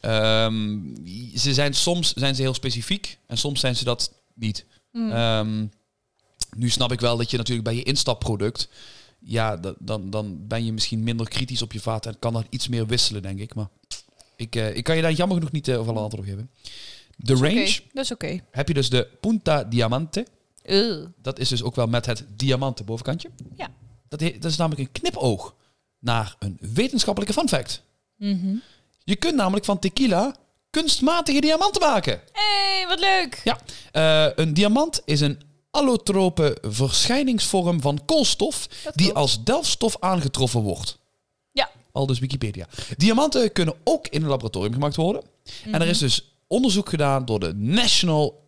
[0.00, 0.78] Ehm,
[1.34, 4.64] ze zijn, soms zijn ze heel specifiek en soms zijn ze dat niet.
[4.90, 5.10] Hmm.
[5.12, 5.66] Ehm,
[6.56, 8.68] nu snap ik wel dat je natuurlijk bij je instapproduct,
[9.18, 12.46] ja, da- dan, dan ben je misschien minder kritisch op je vaat en kan dat
[12.50, 13.54] iets meer wisselen, denk ik.
[13.54, 13.68] Maar
[14.36, 16.50] ik, eh, ik kan je daar jammer genoeg niet uh, over een antwoord op geven.
[17.16, 17.80] De range oké.
[17.92, 18.40] Dat is oké.
[18.50, 20.26] heb je dus de Punta Diamante.
[20.64, 21.06] Ugh.
[21.16, 23.30] Dat is dus ook wel met het diamanten bovenkantje.
[23.56, 23.68] Ja.
[24.08, 25.54] Dat, dat is namelijk een knipoog
[25.98, 27.82] naar een wetenschappelijke fun fact.
[28.16, 28.54] Mhm.
[29.04, 30.36] Je kunt namelijk van tequila
[30.70, 32.20] kunstmatige diamanten maken.
[32.32, 33.40] hey, wat leuk!
[33.44, 33.58] Ja,
[33.92, 40.98] eh, een diamant is een allotrope verschijningsvorm van koolstof die als delfstof aangetroffen wordt.
[41.52, 41.70] Ja.
[41.92, 42.66] Al dus Wikipedia.
[42.96, 45.22] Diamanten kunnen ook in een laboratorium gemaakt worden.
[45.64, 48.41] En er is dus onderzoek gedaan door de National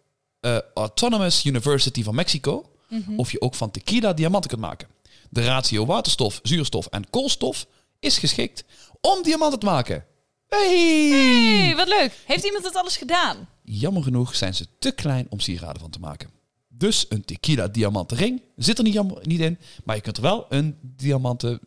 [0.44, 3.16] eh, Autonomous University van Mexico Mhm.
[3.18, 4.88] of je ook van tequila diamanten kunt maken.
[5.30, 7.66] De ratio waterstof, zuurstof en koolstof
[8.00, 8.64] is geschikt
[9.00, 10.04] om diamanten te maken.
[10.48, 11.09] Hey!
[11.11, 12.12] hey, wat leuk!
[12.26, 13.48] Heeft iemand dat alles gedaan?
[13.62, 16.30] Jammer genoeg zijn ze te klein om sieraden van te maken.
[16.68, 20.22] Dus een tequila diamanten ring zit er niet, jammer, niet in, maar je kunt er
[20.22, 21.61] wel een diamanten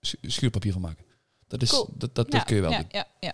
[0.00, 1.04] schu- schuurpapier van maken.
[1.48, 1.88] Dat, is, Cool.
[1.94, 2.86] dat, dat, ja, dat kun je wel ja, doen.
[2.90, 3.32] Ja, ja.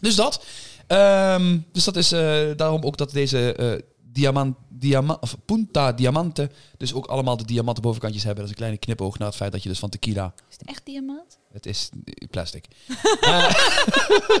[0.00, 0.44] Dus dat.
[0.88, 6.50] Ehm, dus dat is eh, daarom ook dat deze eh diamant, diama, of Punta Diamante
[6.76, 8.44] dus ook allemaal de diamanten bovenkantjes hebben.
[8.44, 10.34] Dat is een kleine knipoog naar het feit dat je dus van tequila...
[10.50, 11.38] Is het echt diamant?
[11.52, 11.88] Het is
[12.30, 12.64] plastic.
[13.20, 13.54] Eh,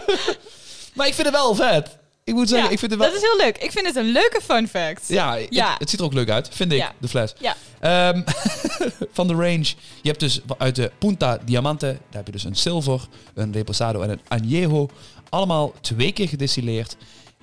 [0.96, 1.98] maar ik vind het wel vet.
[2.28, 3.08] Ik moet zeggen, ja, ik vind het wel...
[3.10, 3.56] dat is heel leuk.
[3.58, 5.08] Ik vind het een leuke fun fact.
[5.08, 5.70] Ja, Ja.
[5.70, 6.92] Het, het ziet er ook leuk uit, vind ik, Ja.
[7.00, 7.34] de fles.
[7.40, 7.56] Ja.
[7.80, 8.22] Ehm,
[9.18, 9.64] van de range.
[10.02, 13.00] Je hebt dus uit de Punta Diamante, daar heb je dus een zilver,
[13.34, 14.86] een reposado en een añejo.
[15.28, 16.96] Allemaal twee keer gedistilleerd.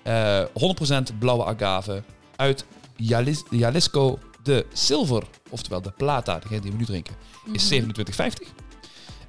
[0.03, 0.41] Eh
[1.13, 2.03] 100% blauwe agave.
[2.35, 7.15] Uit Jalis- Jalisco de zilver, oftewel de plata, degene die we nu drinken,
[7.51, 7.69] is Mhm.
[7.69, 8.47] 27,50.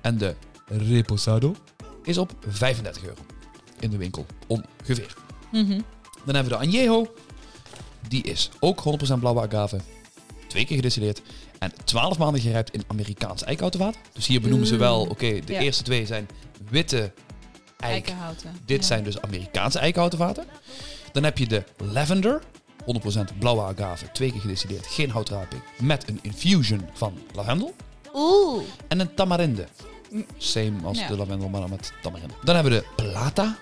[0.00, 0.34] En de
[0.66, 1.54] reposado
[2.04, 3.20] is op 35 euro
[3.80, 5.14] in de winkel, ongeveer.
[5.52, 5.80] Mhm.
[6.24, 7.06] Dan hebben we de Añejo.
[8.08, 9.80] die is ook 100% blauwe agave.
[10.48, 11.22] Twee keer gedistilleerd.
[11.58, 14.00] En 12 maanden gerijpt in Amerikaans eikenhoutenwater.
[14.12, 15.10] Dus hier benoemen ze wel, Oeh.
[15.10, 15.60] oké, de Ja.
[15.60, 16.28] eerste twee zijn
[16.70, 17.12] witte eik.
[17.92, 18.56] Eikenhouten.
[18.64, 18.86] Dit Ja.
[18.86, 20.44] zijn dus Amerikaanse eikenhoutenvaten.
[21.12, 22.42] Dan heb je de lavender.
[22.84, 25.62] 100% blauwe agave, twee keer gedistilleerd, geen houtraping.
[25.80, 27.74] Met een infusion van lavendel.
[28.14, 28.62] Oeh.
[28.88, 29.66] En een tamarinde.
[30.10, 30.26] Mm.
[30.36, 31.06] Same als Ja.
[31.08, 32.34] de lavendel, maar dan met tamarinde.
[32.44, 33.56] Dan hebben we de plata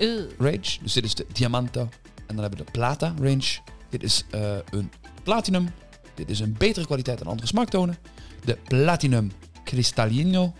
[0.00, 0.22] Oeh.
[0.38, 0.78] range.
[0.82, 1.78] Dus dit is de diamante.
[2.26, 3.58] En dan hebben we de plata range.
[3.90, 4.90] Dit is eh, een
[5.22, 5.68] platinum.
[6.14, 7.96] Dit is een betere kwaliteit en andere smaaktonen.
[8.44, 9.32] De platinum
[9.64, 10.52] cristallino.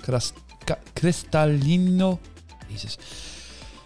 [0.00, 0.32] Cras-
[0.64, 2.18] ca- cristallino.
[2.68, 2.96] Jezus.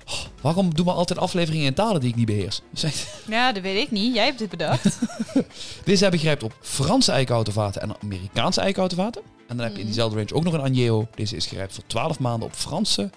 [0.06, 2.60] Oh, waarom doen we altijd afleveringen in talen die ik niet beheers?
[3.28, 4.14] Ja, dat weet ik niet.
[4.14, 4.98] Jij hebt dit bedacht.
[5.84, 9.22] Deze heb ik grijpt op Franse eikenhoutenvaten en Amerikaanse eikenhoutenvaten.
[9.48, 9.84] En dan heb je in Mhm.
[9.86, 11.08] diezelfde range ook nog een Agneo.
[11.14, 13.10] Deze is gerijpt voor 12 maanden op Franse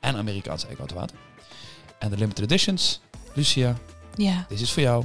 [0.00, 1.16] en Amerikaanse eikenhoutenvaten.
[2.00, 3.00] En de limited editions,
[3.32, 3.76] Lucia,
[4.16, 4.44] ja.
[4.48, 5.04] deze is voor jou.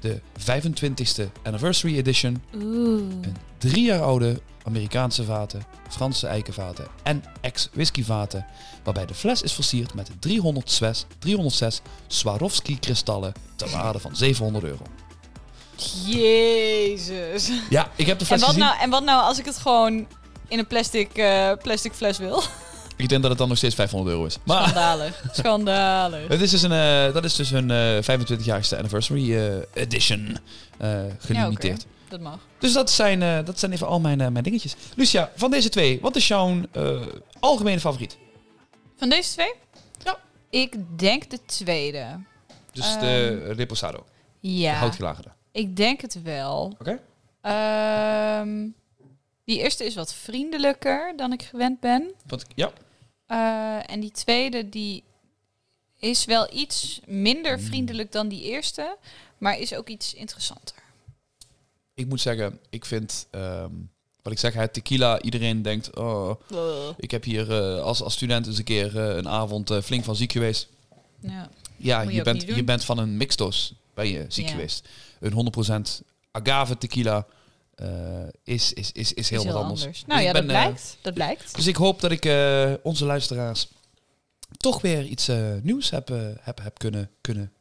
[0.00, 2.42] De 25ste anniversary edition.
[2.54, 3.02] Oeh.
[3.22, 8.46] Een drie jaar oude Amerikaanse vaten, Franse eikenvaten en ex-whiskyvaten.
[8.84, 14.84] Waarbij de fles is versierd met 306, 306 Swarovski kristallen ter waarde van 700 euro.
[16.06, 17.50] Jezus.
[17.70, 18.64] Ja, ik heb de En fles wat, gezien.
[18.64, 20.06] nou, en wat nou als ik het gewoon
[20.48, 22.42] in een plastic, eh, plastic fles wil?
[23.02, 24.36] Ik denk dat het dan nog steeds 500 euro is.
[24.44, 25.22] Maar Schandalig.
[25.32, 26.28] Schandalig.
[26.28, 30.38] het is dus een, eh, dat is dus hun eh 25-jarigste anniversary eh, edition
[30.78, 31.86] eh gelimiteerd.
[32.08, 32.38] Dat mag.
[32.58, 34.74] Dus dat zijn, dat zijn even al mijn, mijn dingetjes.
[34.96, 36.60] Lucia, van deze twee, wat is jouw
[37.40, 38.16] algemene favoriet?
[38.96, 39.52] Van deze twee?
[40.04, 40.18] Ja.
[40.50, 42.06] Ik denk de tweede.
[42.72, 44.04] Dus de Reposado,
[44.40, 44.72] de Ja.
[44.74, 45.28] houtgelagerde.
[45.52, 46.76] Ik denk het wel.
[46.78, 46.98] Oké.
[47.40, 48.66] Ehm,
[49.44, 52.12] die eerste is wat vriendelijker dan ik gewend ben.
[52.26, 52.70] Want Ja,
[53.32, 55.02] Eh, en die tweede, die
[55.98, 57.64] is wel iets minder Hmm.
[57.66, 58.96] vriendelijk dan die eerste.
[59.38, 60.76] Maar is ook iets interessanter.
[61.94, 63.70] ik moet zeggen, ik vind, ehm,
[64.22, 66.30] wat ik zeg, het tequila, iedereen denkt, oh,
[66.96, 70.16] ik heb hier eh, als, als student eens een keer eh, een avond flink van
[70.16, 70.68] ziek geweest.
[71.20, 71.48] Ja.
[71.76, 74.50] Ja, je bent, je bent van een mixtos ben je ziek Ja.
[74.50, 74.88] geweest.
[75.20, 77.26] Een 100% agave tequila
[77.74, 77.88] eh,
[78.44, 79.82] is, is, is, is heel Is wat heel anders.
[79.82, 80.96] Nou Dus ja, ik dat eh, blijkt.
[81.02, 81.54] dat blijkt.
[81.54, 83.68] dus ik hoop dat ik eh, onze luisteraars
[84.56, 85.28] toch weer iets
[85.62, 86.08] nieuws heb,
[86.40, 87.52] heb, heb kunnen, kunnen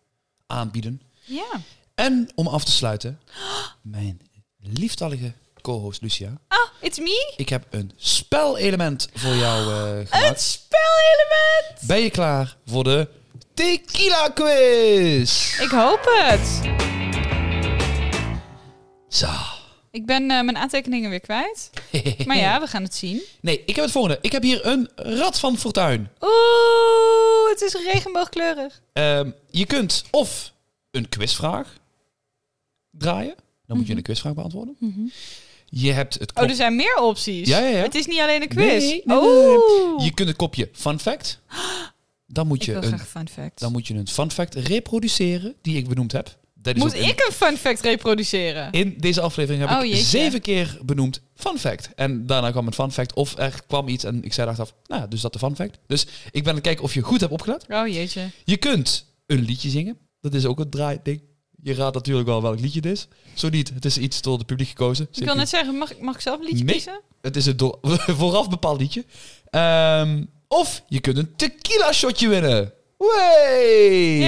[0.47, 1.02] aanbieden.
[1.24, 1.50] Ja.
[1.95, 3.19] En om af te sluiten,
[3.82, 4.21] mijn
[4.60, 6.38] lieftallige co-host Lucia.
[6.47, 7.34] Ah, it's me.
[7.38, 10.41] Ik heb een spelelement voor jou Een gemaakt.
[10.41, 11.88] spelelement.
[11.88, 13.08] Ben je klaar voor de
[13.54, 15.60] tequila quiz?
[15.60, 16.62] Ik hoop het.
[19.10, 19.51] Zo.
[19.92, 21.70] Ik ben eh, mijn aantekeningen weer kwijt.
[22.28, 23.22] Maar ja, we gaan het zien.
[23.42, 24.18] Nee, ik heb het volgende.
[24.22, 26.10] Ik heb hier een rad van fortuin.
[26.22, 28.82] Oeh, het is regenboogkleurig.
[28.94, 30.54] Ehm, je kunt of
[30.92, 31.76] een quizvraag
[32.92, 33.36] draaien.
[33.66, 34.78] Dan moet je een quizvraag beantwoorden.
[35.66, 37.48] Je hebt het Oh, kop- er zijn meer opties.
[37.48, 37.82] Ja, ja, ja.
[37.84, 38.66] Het is niet alleen een quiz.
[38.66, 40.04] Nee, nee, nee, Oeh.
[40.06, 41.40] Je kunt het kopje fun fact.
[42.28, 43.60] Dan moet je, een, fun fact.
[43.60, 46.38] dan moet je een fun fact reproduceren die ik benoemd heb.
[46.62, 48.71] Dat is Moet ik een fun fact reproduceren?
[48.71, 51.89] In deze aflevering heb Oh, ik zeven keer benoemd fun fact.
[51.95, 53.13] En daarna kwam een fun fact.
[53.13, 55.78] Of er kwam iets en ik zei achteraf, nou, dus dat de fun fact.
[55.88, 57.65] Dus ik ben aan het kijken of je goed hebt opgelet.
[57.69, 58.30] Oh jeetje.
[58.45, 59.97] Je kunt een liedje zingen.
[60.21, 61.21] Dat is ook een draaiding.
[61.63, 63.08] Je raadt natuurlijk wel welk liedje het is.
[63.34, 65.08] Zo niet, het is iets door het publiek gekozen.
[65.13, 66.74] Ik wil net zeggen, mag, ik- mag ik zelf een liedje Nee.
[66.74, 67.02] kiezen?
[67.21, 67.80] Het is een door,
[68.19, 69.06] vooraf bepaald liedje.
[69.50, 72.74] Ehm, of je kunt een tequila shotje winnen.
[72.97, 74.19] Wey!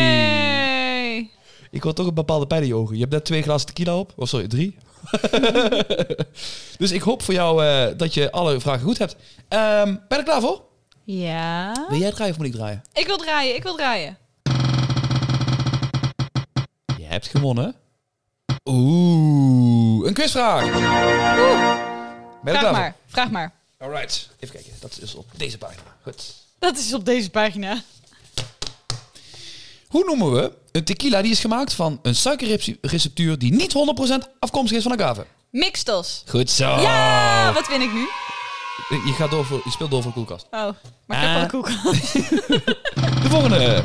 [1.74, 2.94] Ik wil toch een bepaalde pijn in je ogen.
[2.94, 4.14] Je hebt net twee glazen tequila op.
[4.16, 4.78] Of sorry, drie.
[6.78, 9.16] dus ik hoop voor jou eh, dat je alle vragen goed hebt.
[9.48, 10.62] Ehm, ben je er klaar voor?
[11.04, 11.86] Ja.
[11.90, 12.82] Wil jij draaien of moet ik draaien?
[12.94, 14.18] Ik wil draaien, ik wil draaien.
[16.98, 17.76] Je hebt gewonnen.
[18.70, 20.72] Oeh, een quizvraag.
[20.72, 23.52] Ben je er Vraag klaar maar, vraag maar.
[23.78, 24.30] Alright.
[24.40, 24.74] Even kijken.
[24.80, 25.96] Dat is op deze pagina.
[26.02, 26.34] Goed.
[26.60, 27.82] Dat is op deze pagina.
[29.94, 33.74] Hoe noemen we een tequila die is gemaakt van een suikerreceptuur die niet
[34.28, 35.26] 100% afkomstig is van agave?
[35.50, 36.24] Mixtos.
[36.28, 36.66] Goed zo.
[36.80, 38.08] Ja, wat win ik nu?
[38.90, 40.48] Je, gaat door voor, je speelt door voor de koelkast.
[40.52, 40.70] Oh,
[41.06, 42.14] maar ik heb al een koelkast.
[43.24, 43.82] De volgende.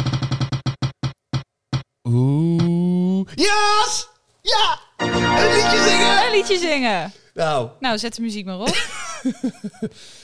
[2.09, 3.29] Oeh.
[3.35, 4.09] Yes!
[4.43, 4.79] Ja!
[4.97, 6.25] Een liedje zingen!
[6.27, 7.13] Een liedje zingen.
[7.35, 8.69] Nou, Nou, zet de muziek maar op.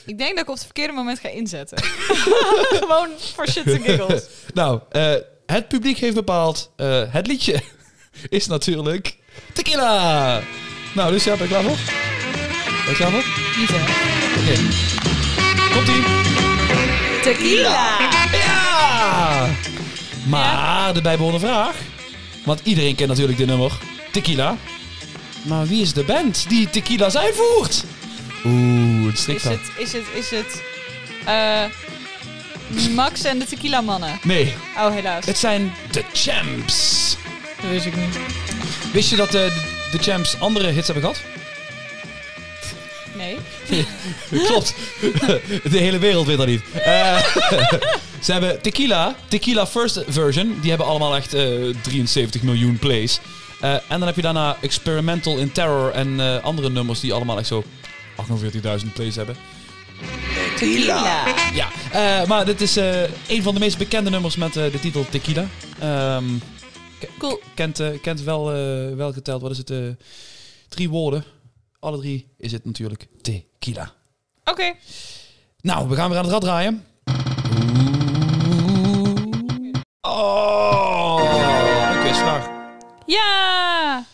[0.05, 1.77] ik denk dat ik op het verkeerde moment ga inzetten.
[2.81, 4.23] Gewoon voor shit and giggles.
[4.53, 5.13] nou eh,
[5.45, 6.71] het publiek heeft bepaald.
[6.75, 7.61] eh, het liedje
[8.29, 9.17] is natuurlijk
[9.53, 10.41] tequila.
[10.93, 11.77] Nou, dus ja, ben je klaar voor?
[12.85, 13.23] Ben je klaar voor?
[13.59, 13.81] Niet hè.
[14.41, 14.61] Oké.
[15.73, 16.03] Komt-ie.
[17.21, 17.97] Tequila.
[18.31, 19.49] Ja!
[20.27, 21.75] Maar de bijbehorende vraag.
[22.45, 23.71] Want iedereen kent natuurlijk dit nummer.
[24.11, 24.57] Tequila.
[25.41, 27.83] Maar wie is de band die tequila's uitvoert?
[28.45, 30.61] Oeh, het Is stikt het, is het, is het...
[31.25, 31.63] eh,
[32.95, 34.19] Max en de Tequila Mannen.
[34.23, 35.25] Nee, Oh, helaas.
[35.25, 37.17] het zijn de Champs.
[37.61, 38.17] Dat wist ik niet.
[38.93, 39.61] Wist je dat eh, de,
[39.91, 41.21] de Champs andere hits hebben gehad?
[43.17, 43.37] Nee.
[44.47, 44.73] Klopt.
[45.71, 46.61] De hele wereld weet dat niet.
[46.73, 47.17] Eh,
[48.25, 50.57] ze hebben Tequila, Tequila First Version.
[50.61, 51.43] Die hebben allemaal echt eh,
[51.81, 53.19] 73 miljoen plays.
[53.61, 57.37] Eh, en dan heb je daarna Experimental in Terror en eh, andere nummers die allemaal
[57.37, 57.63] echt zo
[58.21, 59.35] 48.000 plays hebben.
[60.57, 61.25] Tequila.
[61.53, 64.79] Ja, eh, maar dit is eh, een van de meest bekende nummers met eh, de
[64.79, 65.47] titel Tequila.
[65.79, 66.23] Ehm,
[67.17, 67.39] Cool.
[67.53, 68.45] kent, kent wel,
[68.95, 69.97] wel geteld, wat is het?
[70.69, 71.23] drie woorden.
[71.79, 73.93] Alle drie is het natuurlijk tequila.
[74.45, 74.73] Oké.
[75.61, 76.85] Nou, we gaan weer aan het rad draaien.
[80.01, 81.21] Oh,
[81.91, 82.49] een quizvraag.
[83.05, 84.05] Ja!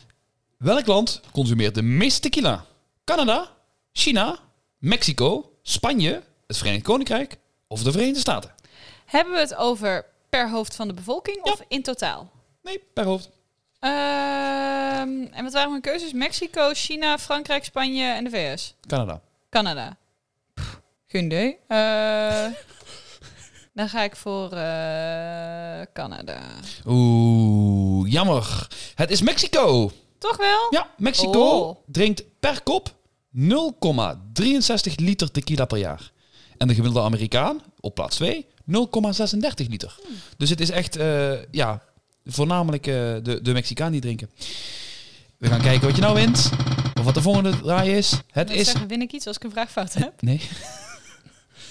[0.57, 2.65] Welk land consumeert de meeste tequila?
[3.03, 3.51] Canada,
[3.91, 4.39] China,
[4.77, 7.37] Mexico, Spanje, het Verenigd Koninkrijk
[7.67, 8.51] of de Verenigde Staten?
[9.05, 12.31] Hebben we het over per hoofd van de bevolking of in totaal?
[12.63, 13.29] Nee, per hoofd.
[13.79, 16.13] Ehm, en wat waren mijn keuzes?
[16.13, 18.75] Mexico, China, Frankrijk, Spanje en de VS.
[18.87, 19.21] Canada.
[19.49, 19.97] Canada.
[20.53, 21.57] Pff, geen idee.
[21.67, 22.45] Eh,
[23.73, 26.39] dan ga ik voor eh, Canada.
[26.85, 28.67] Oeh, jammer.
[28.95, 29.91] Het is Mexico.
[30.17, 30.67] Toch wel?
[30.69, 31.77] Ja, Mexico Oh.
[31.85, 32.93] drinkt per kop
[33.31, 36.11] 0,63 liter tequila per jaar.
[36.61, 39.95] En de gemiddelde Amerikaan, op plaats 2, 0,36 liter.
[40.37, 41.83] Dus het is echt, eh, ja,
[42.25, 44.29] voornamelijk eh, de, de Mexicaan die drinken.
[45.37, 46.49] We gaan kijken wat je nou wint.
[46.99, 48.21] Of wat de volgende draai is.
[48.31, 48.65] Het is...
[48.65, 50.21] zeggen, win ik iets als ik een vraag fout heb?
[50.21, 50.41] Nee.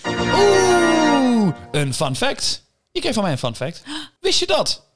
[0.07, 2.65] Oeh, een fun fact.
[2.91, 3.83] Je krijgt van mij een fun fact.
[4.21, 4.87] Wist je dat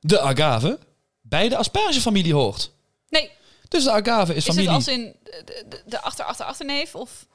[0.00, 0.78] de agave
[1.20, 2.72] bij de aspergefamilie hoort?
[3.08, 3.30] Nee.
[3.68, 4.68] Dus de agave is, Is familie...
[4.68, 7.26] het als in de, de, de achter, achter, achterneef of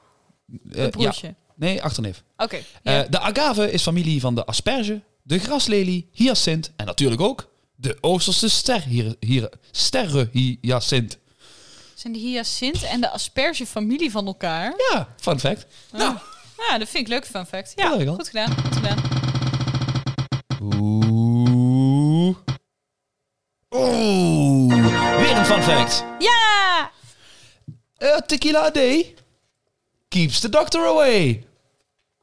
[0.72, 1.26] Eh, een broertje?
[1.26, 2.22] ja, nee, achterneef.
[2.36, 2.60] Oké.
[2.82, 7.98] Eh, de agave is familie van de asperge, de graslelie, hyacint en natuurlijk ook de
[8.00, 11.18] Oosterse ster, hier, hier, sterrenhyacint.
[11.94, 14.74] Zijn de hyacint en de asperge familie van elkaar?
[14.92, 15.66] Ja, fun fact.
[15.92, 16.16] Nou,
[16.68, 17.72] Ja, dat vind ik leuk fun fact.
[17.76, 18.56] Ja, goed gedaan.
[18.64, 19.02] Goed gedaan.
[20.62, 22.36] Oeh.
[23.70, 25.16] Oeh.
[25.18, 26.04] Weer een fun fact.
[26.18, 26.90] Ja!
[27.96, 29.14] Eh, tequila day
[30.14, 31.44] keeps the doctor away.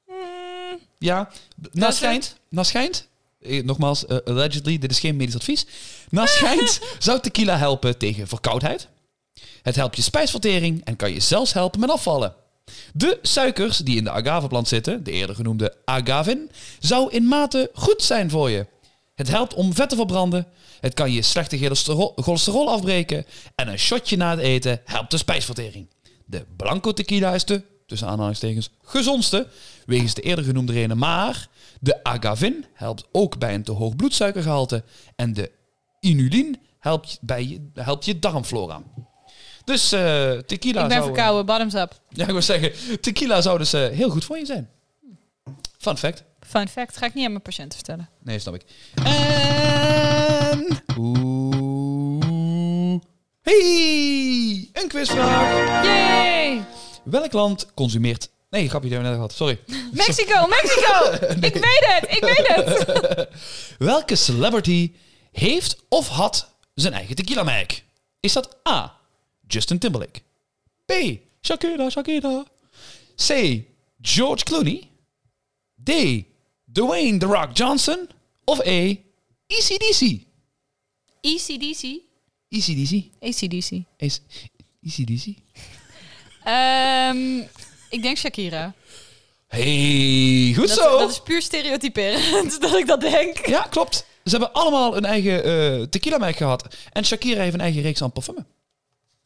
[0.07, 1.29] Mm, Ja,
[1.71, 3.07] naar is schijnt, naar schijnt,
[3.39, 5.65] eh, nogmaals, eh, allegedly, dit is geen medisch advies.
[6.09, 8.87] Naar schijnt zou tequila helpen tegen verkoudheid.
[9.61, 12.35] Het helpt je spijsvertering en kan je zelfs helpen met afvallen.
[12.93, 18.03] De suikers die in de agaveplant zitten, de eerder genoemde agavin, zou in mate goed
[18.03, 18.65] zijn voor je.
[19.15, 20.47] Het helpt om vet te verbranden.
[20.79, 21.57] Het kan je slechte
[22.15, 23.25] cholesterol afbreken.
[23.55, 25.87] En een shotje na het eten helpt de spijsvertering.
[26.25, 29.47] De blanco tequila is de, tussen aanhalingstekens, gezondste.
[29.85, 30.97] Wegens de eerder genoemde reden.
[30.97, 31.47] Maar
[31.79, 34.83] de agavin helpt ook bij een te hoog bloedsuikergehalte.
[35.15, 35.51] En de
[35.99, 38.81] inulin helpt, bij je, helpt je darmflora.
[39.63, 40.99] Dus eh, tequila ik ben zou...
[40.99, 42.01] eh, verkouden, bottoms up.
[42.09, 44.69] ja, ik wil zeggen, tequila zou dus eh, heel goed voor je zijn.
[45.77, 46.23] Fun fact.
[46.47, 48.09] Fun fact, ga ik niet aan mijn patiënten vertellen.
[48.23, 48.65] Nee, snap ik.
[49.03, 50.67] En...
[50.97, 52.99] Oeh.
[53.41, 55.83] Hey, een quizvraag.
[55.83, 56.65] Yay!
[57.03, 58.29] Welk land consumeert...
[58.49, 59.33] Nee, grapje, die hebben we net gehad.
[59.33, 59.59] Sorry.
[60.05, 61.11] Mexico, Mexico!
[61.47, 63.29] Ik weet het, ik weet het!
[63.89, 64.91] Welke celebrity
[65.31, 67.83] heeft of had zijn eigen tequila merk?
[68.19, 68.99] Is dat A.
[69.47, 70.19] Justin Timberlake?
[70.85, 70.91] B.
[71.41, 72.45] Shakira, Shakira?
[73.15, 73.29] C.
[74.01, 74.89] George Clooney?
[75.83, 75.91] D.
[76.65, 78.09] Dwayne The Rock Johnson?
[78.43, 78.95] Of E.
[79.47, 80.25] ECDC?
[81.21, 82.01] ECDC?
[82.49, 83.09] ECDC?
[83.19, 83.83] ACDC.
[83.97, 84.21] Is
[84.81, 85.35] ECDC?
[86.43, 87.37] Ehm,
[87.89, 88.73] ik denk Shakira.
[89.47, 90.99] Hey, goed Dat, zo!
[90.99, 93.45] dat is puur stereotyperend dat ik dat denk.
[93.45, 94.05] Ja, klopt.
[94.23, 96.75] Ze hebben allemaal een eigen eh tequila merk gehad.
[96.91, 98.45] En Shakira heeft een eigen reeks aan parfum.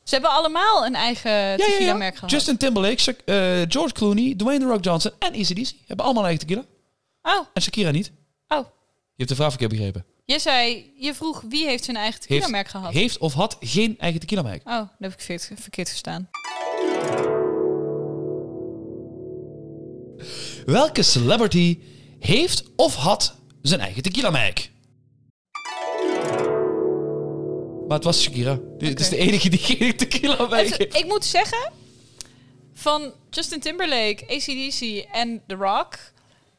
[0.04, 2.32] Ze hebben allemaal een eigen tequila-merk gehad.
[2.32, 3.36] Justin Timberlake, eh,
[3.68, 6.66] George Clooney, Dwayne The Rock Johnson en ECDC hebben allemaal een eigen tequila.
[7.22, 8.12] Oh, En Shakira niet.
[8.48, 8.58] oh.
[8.58, 8.66] Je
[9.24, 10.06] hebt de vraag verkeerd begrepen.
[10.26, 12.94] Je zei, je vroeg wie heeft zijn eigen tequila-merk gehad?
[12.94, 14.62] heeft of had geen eigen tequila merk.
[14.68, 16.30] Oh, dat heb ik verkeerd, verkeerd gestaan.
[20.66, 21.80] Welke celebrity
[22.20, 24.72] heeft of had zijn eigen tequila merk?
[27.88, 28.60] Maar het was Shakira.
[28.78, 30.96] Dit is de enige die geen tequila Het- heeft.
[30.96, 31.72] ik moet zeggen,
[32.74, 35.98] van Justin Timberlake, ACDC en The Rock,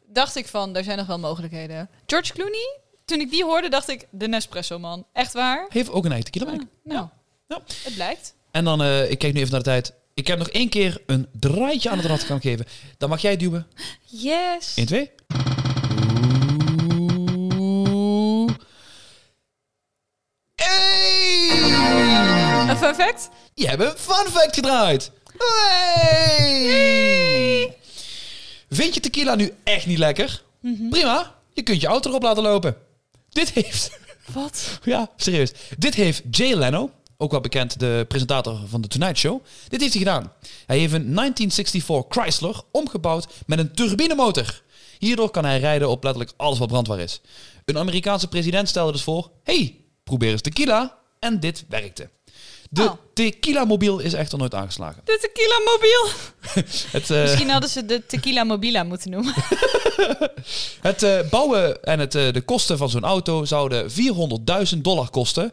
[0.06, 1.90] dacht ik van, er zijn nog wel mogelijkheden.
[2.06, 5.06] George Clooney toen ik die hoorde, dacht ik, de Nespresso man.
[5.12, 5.66] Echt waar?
[5.68, 6.62] Heeft ook een eigen tequila merk.
[6.62, 7.08] Ah, nou,
[7.48, 7.60] Ja.
[7.84, 8.34] het blijkt.
[8.50, 9.94] En dan, eh, ik kijk nu even naar de tijd.
[10.18, 12.66] Ik heb nog één keer een draaitje aan het rad gaan geven.
[12.98, 13.66] Dan mag jij duwen.
[14.04, 14.72] Yes.
[14.76, 15.10] 1, 2.
[17.18, 18.50] Oeh.
[20.54, 21.48] Hey!
[22.68, 23.28] Een fun fact?
[23.54, 25.10] Je hebt een fun fact gedraaid.
[26.36, 26.76] Hey!
[28.70, 30.42] Vind je tequila nu echt niet lekker?
[30.90, 32.76] Prima, je kunt je auto erop laten lopen.
[33.28, 33.98] Dit heeft,
[34.32, 34.78] Wat?
[34.84, 35.52] ja, serieus.
[35.78, 39.42] Dit heeft Jay Leno, ook wel bekend de presentator van de Tonight Show.
[39.68, 40.32] Dit heeft hij gedaan.
[40.66, 44.62] Hij heeft een 1964 Chrysler omgebouwd met een turbinemotor.
[44.98, 47.20] Hierdoor kan hij rijden op letterlijk alles wat brandbaar is.
[47.64, 50.98] Een Amerikaanse president stelde dus voor: hey, probeer eens tequila.
[51.18, 52.10] En dit werkte.
[52.70, 52.92] De Oh.
[53.14, 55.02] tequila mobiel is echter nooit aangeslagen.
[55.04, 56.08] De tequila mobiel.
[57.00, 59.34] Het, eh, Misschien hadden ze de tequila mobila moeten noemen.
[60.80, 65.52] het eh, bouwen en het, eh, de kosten van zo'n auto zouden 400.000 dollar kosten.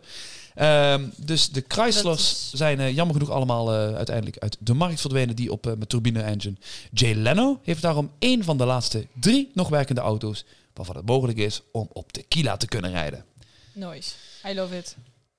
[0.55, 5.01] Ehm, dus de Chryslers is- zijn eh, jammer genoeg allemaal eh, uiteindelijk uit de markt
[5.01, 6.55] verdwenen, die op eh, met turbine engine.
[6.91, 11.37] Jay Leno heeft daarom één van de laatste drie nog werkende auto's waarvan het mogelijk
[11.37, 13.25] is om op tequila te kunnen rijden.
[13.73, 14.11] Nice.
[14.49, 14.95] I love it.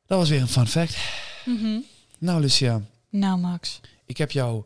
[0.06, 0.96] Dat was weer een fun fact.
[1.44, 1.78] Mhm.
[2.18, 3.80] Nou Lucia, Nou Max.
[4.06, 4.62] ik heb jou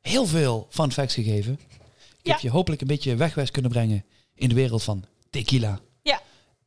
[0.00, 1.52] heel veel fun facts gegeven.
[1.52, 2.32] Ik Ja.
[2.32, 5.80] heb je hopelijk een beetje wegwijs kunnen brengen in de wereld van tequila.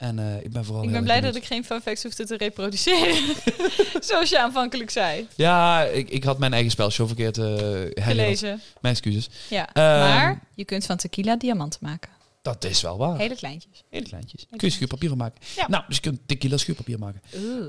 [0.02, 2.38] En eh, ik ben vooral Ik erg blij dat ik geen fun facts hoefde te
[2.38, 3.36] reproduceren.
[4.08, 5.28] Zoals je aanvankelijk zei.
[5.36, 8.06] Ja, ik, ik had mijn eigen spelshow verkeerd eh.
[8.06, 8.62] Gelezen.
[8.82, 9.30] Mijn excuses.
[9.50, 9.74] Ja.
[9.74, 12.10] Ehm, maar je kunt van tequila diamanten maken.
[12.42, 13.18] Dat is wel waar.
[13.18, 13.84] Hele kleintjes.
[13.90, 14.46] Hele kleintjes.
[14.56, 15.42] Kun je schuurpapier van maken.
[15.56, 15.66] Ja.
[15.70, 17.22] Nou, dus je kunt tequila schuurpapier maken.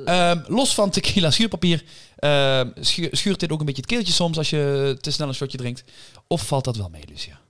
[0.05, 1.85] Ehm, los van tequila schuurpapier,
[2.17, 5.35] ehm, schu- schuurt dit ook een beetje het keeltje soms als je te snel een
[5.35, 5.85] shotje drinkt?
[6.27, 7.41] Of valt dat wel mee, Lucia?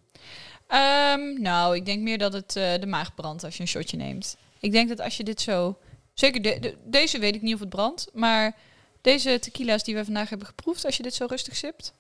[1.40, 4.36] Nou, ik denk meer dat het eh, de maag brandt als je een shotje neemt.
[4.62, 5.78] Ik denk dat als je dit zo...
[6.14, 8.08] Zeker de, de- deze weet ik niet of het brandt.
[8.12, 8.56] Maar
[9.00, 10.84] deze tequila's die we vandaag hebben geproefd...
[10.84, 11.92] als je dit zo rustig sipt...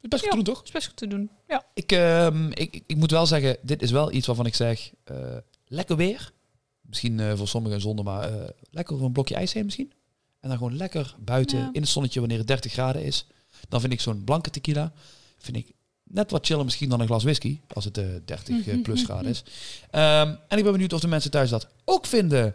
[0.00, 0.38] Is best goed Ja.
[0.38, 0.64] te doen, toch?
[0.64, 1.30] is best goed te doen.
[1.48, 1.64] Ja.
[1.74, 4.90] Ik, ehm, ik, ik- ik moet wel zeggen, dit is wel iets waarvan ik zeg,
[5.04, 6.32] eh, lekker weer.
[6.80, 9.92] Misschien eh, voor sommigen een zonde, maar eh, lekker een blokje ijs heen misschien.
[10.40, 11.68] En dan gewoon lekker buiten Ja.
[11.72, 13.26] in het zonnetje wanneer het 30 graden is.
[13.68, 14.92] Dan vind ik zo'n blanke tequila,
[15.38, 15.72] vind ik
[16.12, 19.30] net wat chiller misschien dan een glas whisky, als het eh 30 eh, plus graden
[19.30, 19.42] is.
[19.90, 22.54] Ehm, en ik ben benieuwd of de mensen thuis dat ook vinden.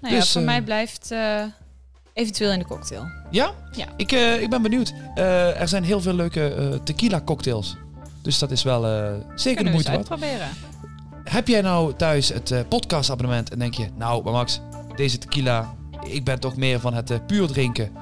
[0.00, 1.14] Nou ja, Dus, voor eh, mij blijft
[2.12, 3.04] eventueel in de cocktail.
[3.30, 3.54] Ja?
[3.76, 3.86] Ja.
[3.96, 4.92] Ik, ik ben benieuwd.
[5.14, 7.76] Er zijn heel veel leuke tequila cocktails.
[8.22, 10.10] Dus dat is wel zeker de Kunnen moeite waard.
[10.10, 10.48] uitproberen.
[11.24, 14.60] Heb jij nou thuis het eh, podcastabonnement en denk je, nou maar Max,
[14.96, 15.74] deze tequila,
[16.04, 17.92] ik ben toch meer van het puur drinken.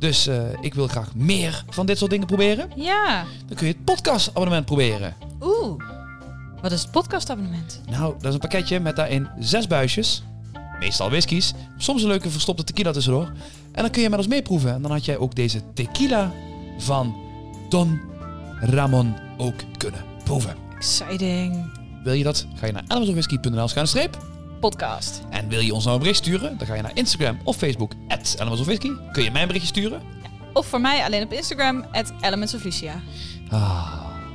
[0.00, 2.70] Dus eh, ik wil graag meer van dit soort dingen proberen.
[2.76, 3.24] Ja.
[3.46, 5.14] Dan kun je het podcastabonnement proberen.
[5.40, 5.82] Oeh.
[6.62, 7.80] Wat is het podcastabonnement?
[7.90, 10.22] Nou, dat is een pakketje met daarin zes buisjes.
[10.78, 11.52] Meestal whiskies.
[11.76, 13.32] Soms een leuke verstopte tequila tussendoor.
[13.72, 14.74] En dan kun je met ons meeproeven.
[14.74, 16.32] En dan had jij ook deze tequila
[16.78, 17.16] van
[17.68, 18.00] Don
[18.60, 20.54] Ramon ook kunnen proeven.
[20.76, 21.72] Exciting.
[22.04, 22.46] Wil je dat?
[22.54, 24.29] Ga je naar elementsofwhisky.nl schuine streep.
[24.60, 25.20] Podcast.
[25.30, 26.58] En wil je ons nou een bericht sturen?
[26.58, 28.90] Dan ga je naar Instagram of Facebook, at Elements of Whisky.
[29.12, 30.02] Kun je mij een berichtje sturen?
[30.52, 32.94] Of voor mij alleen op Instagram, at Elements of Lucia.
[33.50, 33.92] Ah,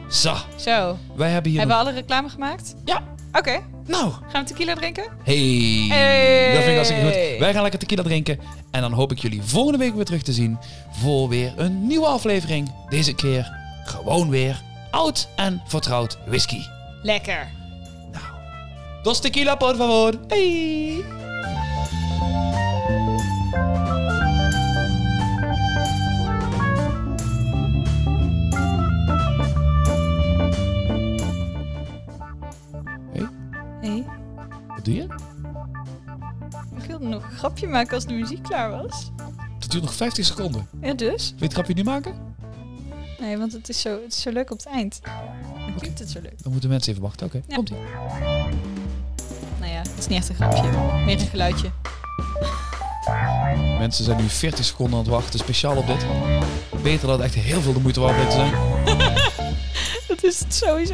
[0.10, 0.36] zo.
[0.56, 0.98] Zo.
[1.16, 2.76] Wij hebben hier Hebben we alle reclame gemaakt?
[2.86, 3.02] Ja.
[3.34, 3.60] Oké.
[3.88, 5.04] Nou, Gaan we tequila drinken?
[5.24, 5.86] hey.
[5.90, 6.46] Hey.
[6.54, 7.40] Dat vind ik hartstikke goed.
[7.40, 8.40] Wij gaan lekker tequila drinken.
[8.72, 10.58] En dan hoop ik jullie volgende week weer terug te zien
[10.92, 12.72] voor weer een nieuwe aflevering.
[12.90, 13.52] Deze keer
[13.86, 14.62] gewoon weer
[14.92, 16.60] oud en vertrouwd whisky.
[17.02, 17.52] Lekker.
[19.06, 20.14] Dos tequila, por favor.
[20.30, 21.04] Hey.
[33.12, 33.28] Hey,
[33.82, 34.06] Hey.
[34.68, 35.04] wat doe je?
[36.78, 39.12] Ik wilde nog een grapje maken als de muziek klaar was.
[39.60, 40.68] Het duurt nog 50 seconden.
[40.80, 41.34] Wil Ja, dus?
[41.38, 42.16] je het grapje nu maken?
[43.20, 45.00] Nee, want het is zo, het is zo leuk op het eind.
[45.66, 46.44] Dan klinkt het zo leuk.
[46.44, 47.28] Dan moeten mensen even wachten.
[47.28, 47.56] Oké, Ja.
[47.56, 47.76] komt ie.
[47.76, 48.48] Ja,
[49.96, 50.70] het is niet echt een grapje.
[51.06, 51.70] Meer een geluidje.
[53.80, 56.06] Mensen zijn nu 40 seconden aan het wachten, speciaal op dit.
[56.82, 58.52] Beter dat het echt heel veel de moeite waard te zijn.
[60.08, 60.94] Dat is het sowieso.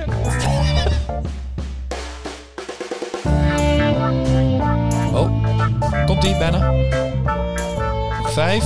[5.14, 6.72] Oh, komt ie, bijna.
[8.22, 8.64] Nog vijf.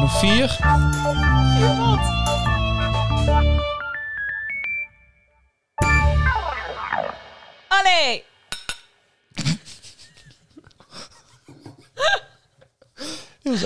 [0.00, 0.58] Nog vier.
[1.78, 2.15] Wat?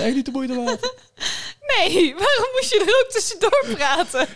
[0.01, 0.93] Echt niet de moeite waard.
[1.77, 4.27] Nee, waarom moest je er ook tussendoor praten?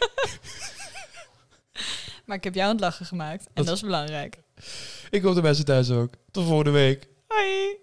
[2.25, 3.43] maar ik heb jou aan het lachen gemaakt.
[3.45, 4.37] En Dat- dat is belangrijk.
[5.09, 6.13] Ik hoop de mensen thuis ook.
[6.31, 7.07] Tot volgende week.
[7.27, 7.77] Hoi.